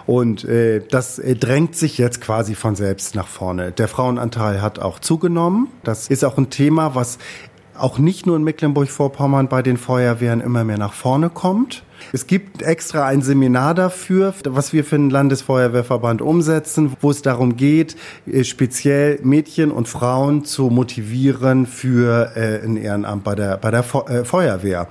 Und 0.06 0.44
äh, 0.44 0.82
das 0.92 1.20
äh, 1.20 1.36
drängt 1.36 1.78
sich 1.78 1.98
jetzt 1.98 2.20
quasi 2.20 2.54
von 2.54 2.76
selbst 2.76 3.16
nach 3.16 3.28
vorne. 3.28 3.72
Der 3.72 3.88
Frauenanteil 3.88 4.62
hat 4.62 4.80
auch 4.80 5.00
zugenommen. 5.00 5.70
Das 5.84 6.10
ist 6.10 6.26
auch 6.26 6.38
ein 6.38 6.50
Thema, 6.50 6.96
was 6.96 7.18
auch 7.78 7.98
nicht 7.98 8.26
nur 8.26 8.36
in 8.36 8.44
Mecklenburg-Vorpommern 8.44 9.48
bei 9.48 9.62
den 9.62 9.78
Feuerwehren 9.78 10.42
immer 10.42 10.64
mehr 10.64 10.78
nach 10.78 10.94
vorne 10.94 11.30
kommt. 11.30 11.84
Es 12.12 12.28
gibt 12.28 12.62
extra 12.62 13.06
ein 13.06 13.22
Seminar 13.22 13.74
dafür, 13.74 14.34
was 14.44 14.74
wir 14.74 14.84
für 14.84 14.98
den 14.98 15.10
Landesfeuerwehrverband 15.10 16.22
umsetzen, 16.22 16.96
wo 17.02 17.12
es 17.12 17.22
darum 17.22 17.58
geht, 17.58 17.96
äh, 18.26 18.44
speziell 18.44 19.20
Mädchen 19.24 19.72
und 19.72 19.88
Frauen 19.88 20.46
zu 20.46 20.70
motivieren 20.70 21.66
für 21.66 22.32
äh, 22.36 22.64
ein 22.64 22.78
Ehrenamt 22.78 23.24
bei 23.24 23.36
der, 23.36 23.58
bei 23.58 23.72
der 23.72 23.80
äh, 23.80 24.24
Feuerwehr. 24.26 24.88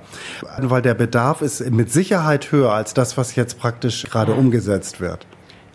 Weil 0.59 0.81
der 0.81 0.93
Bedarf 0.93 1.41
ist 1.41 1.69
mit 1.71 1.91
Sicherheit 1.91 2.51
höher 2.51 2.71
als 2.71 2.93
das, 2.93 3.17
was 3.17 3.35
jetzt 3.35 3.59
praktisch 3.59 4.03
gerade 4.09 4.33
umgesetzt 4.33 4.99
wird. 4.99 5.25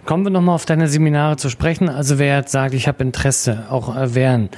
Kommen 0.07 0.25
wir 0.25 0.31
nochmal 0.31 0.55
auf 0.55 0.65
deine 0.65 0.89
Seminare 0.89 1.37
zu 1.37 1.51
sprechen. 1.51 1.89
Also 1.89 2.19
wer 2.19 2.39
jetzt 2.39 2.53
sagt, 2.53 2.75
ich 2.75 2.89
habe 2.89 3.05
Interesse, 3.05 3.67
auch 3.71 3.95
erwehren. 3.95 4.49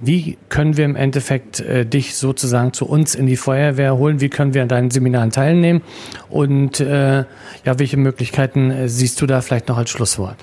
Wie 0.00 0.38
können 0.48 0.76
wir 0.76 0.84
im 0.84 0.94
Endeffekt 0.94 1.60
äh, 1.60 1.84
dich 1.84 2.14
sozusagen 2.14 2.72
zu 2.72 2.86
uns 2.86 3.14
in 3.14 3.26
die 3.26 3.36
Feuerwehr 3.36 3.96
holen? 3.96 4.20
Wie 4.20 4.28
können 4.28 4.54
wir 4.54 4.62
an 4.62 4.68
deinen 4.68 4.90
Seminaren 4.90 5.30
teilnehmen? 5.30 5.82
Und 6.30 6.78
äh, 6.80 7.24
ja, 7.64 7.78
welche 7.78 7.96
Möglichkeiten 7.96 8.70
äh, 8.70 8.88
siehst 8.88 9.20
du 9.20 9.26
da 9.26 9.40
vielleicht 9.40 9.68
noch 9.68 9.76
als 9.76 9.90
Schlusswort? 9.90 10.36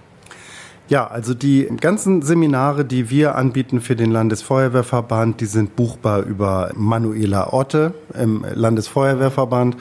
Ja, 0.87 1.07
also 1.07 1.33
die 1.33 1.67
ganzen 1.81 2.21
Seminare, 2.21 2.85
die 2.85 3.09
wir 3.09 3.35
anbieten 3.35 3.81
für 3.81 3.95
den 3.95 4.11
Landesfeuerwehrverband, 4.11 5.41
die 5.41 5.45
sind 5.45 5.75
buchbar 5.75 6.21
über 6.21 6.71
Manuela 6.75 7.53
Otte 7.53 7.95
im 8.13 8.45
Landesfeuerwehrverband 8.53 9.77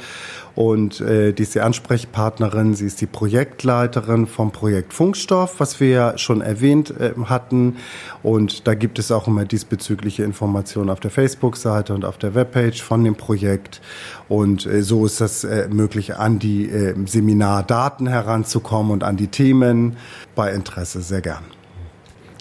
und 0.55 1.01
äh, 1.01 1.33
die 1.33 1.43
ist 1.43 1.55
die 1.55 1.61
Ansprechpartnerin, 1.61 2.75
sie 2.75 2.87
ist 2.87 3.01
die 3.01 3.07
Projektleiterin 3.07 4.27
vom 4.27 4.53
Projekt 4.53 4.93
Funkstoff, 4.93 5.59
was 5.59 5.81
wir 5.81 5.89
ja 5.89 6.19
schon 6.19 6.41
erwähnt 6.41 6.95
äh, 7.01 7.13
hatten. 7.25 7.77
Und 8.23 8.67
da 8.67 8.75
gibt 8.75 8.99
es 8.99 9.11
auch 9.11 9.27
immer 9.27 9.45
diesbezügliche 9.45 10.23
Informationen 10.23 10.91
auf 10.91 11.01
der 11.01 11.11
Facebook-Seite 11.11 11.95
und 11.95 12.05
auf 12.05 12.19
der 12.19 12.35
Webpage 12.35 12.83
von 12.83 13.03
dem 13.03 13.17
Projekt. 13.17 13.81
Und 14.29 14.67
äh, 14.67 14.83
so 14.83 15.07
ist 15.07 15.21
das 15.21 15.43
äh, 15.43 15.69
möglich, 15.69 16.17
an 16.17 16.39
die 16.39 16.69
äh, 16.69 16.95
Seminardaten 17.05 18.07
heranzukommen 18.07 18.93
und 18.93 19.03
an 19.03 19.17
die 19.17 19.29
Themen 19.29 19.97
bei 20.37 20.53
Interesse 20.53 21.03
sehr 21.03 21.21
gern. 21.21 21.45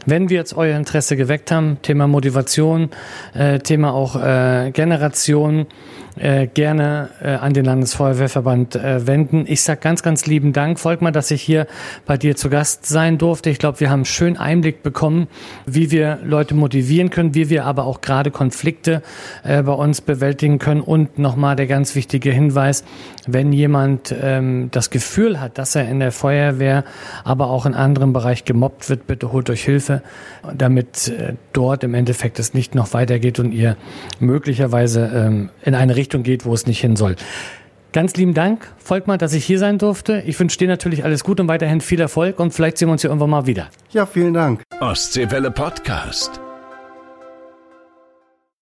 Wenn 0.06 0.30
wir 0.30 0.38
jetzt 0.38 0.54
euer 0.54 0.78
Interesse 0.78 1.16
geweckt 1.16 1.50
haben, 1.50 1.78
Thema 1.82 2.08
Motivation, 2.08 2.90
äh, 3.34 3.60
Thema 3.60 3.94
auch 3.94 4.22
äh, 4.22 4.72
Generation, 4.72 5.66
äh, 6.18 6.48
gerne 6.48 7.10
äh, 7.22 7.30
an 7.30 7.54
den 7.54 7.66
Landesfeuerwehrverband 7.66 8.76
äh, 8.76 9.08
wenden. 9.08 9.46
Ich 9.48 9.64
sag 9.64 9.82
ganz, 9.82 10.04
ganz 10.04 10.26
lieben 10.26 10.54
Dank, 10.54 10.80
Volkmar, 10.80 11.12
dass 11.12 11.32
ich 11.32 11.42
hier 11.42 11.66
bei 12.06 12.18
dir 12.18 12.36
zu 12.36 12.50
Gast 12.50 12.86
sein 12.86 13.18
durfte. 13.18 13.50
Ich 13.50 13.58
glaube, 13.58 13.80
wir 13.80 13.90
haben 13.90 14.06
schön 14.06 14.38
Einblick 14.38 14.84
bekommen, 14.84 15.28
wie 15.66 15.90
wir 15.92 16.20
Leute 16.24 16.54
motivieren 16.54 17.10
können, 17.10 17.34
wie 17.34 17.50
wir 17.50 17.66
aber 17.66 17.86
auch 17.86 18.02
gerade 18.02 18.30
Konflikte 18.30 19.02
äh, 19.44 19.64
bei 19.64 19.74
uns 19.74 20.02
bewältigen 20.02 20.60
können. 20.60 20.82
Und 20.82 21.18
nochmal 21.18 21.56
der 21.56 21.68
ganz 21.68 21.96
wichtige 21.96 22.32
Hinweis, 22.32 22.84
wenn 23.26 23.52
jemand 23.52 24.14
ähm, 24.22 24.70
das 24.72 24.92
Gefühl 24.92 25.42
hat, 25.42 25.58
dass 25.58 25.76
er 25.76 25.90
in 25.90 26.00
der 26.00 26.12
Feuerwehr, 26.12 26.84
aber 27.24 27.50
auch 27.50 27.66
in 27.66 27.74
anderen 27.74 28.14
Bereich 28.14 28.46
gemobbt 28.46 28.90
wird, 28.90 29.08
bitte 29.08 29.32
holt 29.32 29.50
euch 29.50 29.64
Hilfe, 29.64 30.04
damit 30.56 31.08
äh, 31.08 31.34
dort 31.54 31.84
im 31.84 31.94
Endeffekt 31.94 32.38
es 32.38 32.54
nicht 32.54 32.76
noch 32.76 32.94
weitergeht 32.94 33.40
und 33.40 33.52
ihr 33.52 33.78
möglicherweise 34.20 35.12
ähm, 35.14 35.50
in 35.64 35.74
eine 35.74 35.96
Richtung 35.96 36.03
geht, 36.10 36.46
wo 36.46 36.54
es 36.54 36.68
nicht 36.68 36.82
hin 36.82 36.96
soll. 36.96 37.16
Ganz 37.94 38.16
lieben 38.16 38.34
Dank, 38.34 38.72
Volkmar, 38.78 39.20
dass 39.20 39.34
ich 39.34 39.46
hier 39.46 39.60
sein 39.60 39.78
durfte. 39.78 40.24
Ich 40.26 40.40
wünsche 40.40 40.58
dir 40.58 40.68
natürlich 40.68 41.04
alles 41.04 41.24
Gute 41.24 41.44
und 41.44 41.48
weiterhin 41.48 41.80
viel 41.80 42.02
Erfolg 42.02 42.40
und 42.40 42.52
vielleicht 42.52 42.80
sehen 42.80 42.88
wir 42.88 42.94
uns 42.94 43.02
hier 43.02 43.12
irgendwann 43.12 43.30
mal 43.30 43.46
wieder. 43.46 43.70
Ja, 43.92 44.08
vielen 44.08 44.34
Dank. 44.34 44.64
Ostseewelle 44.80 45.52
Podcast. 45.52 46.42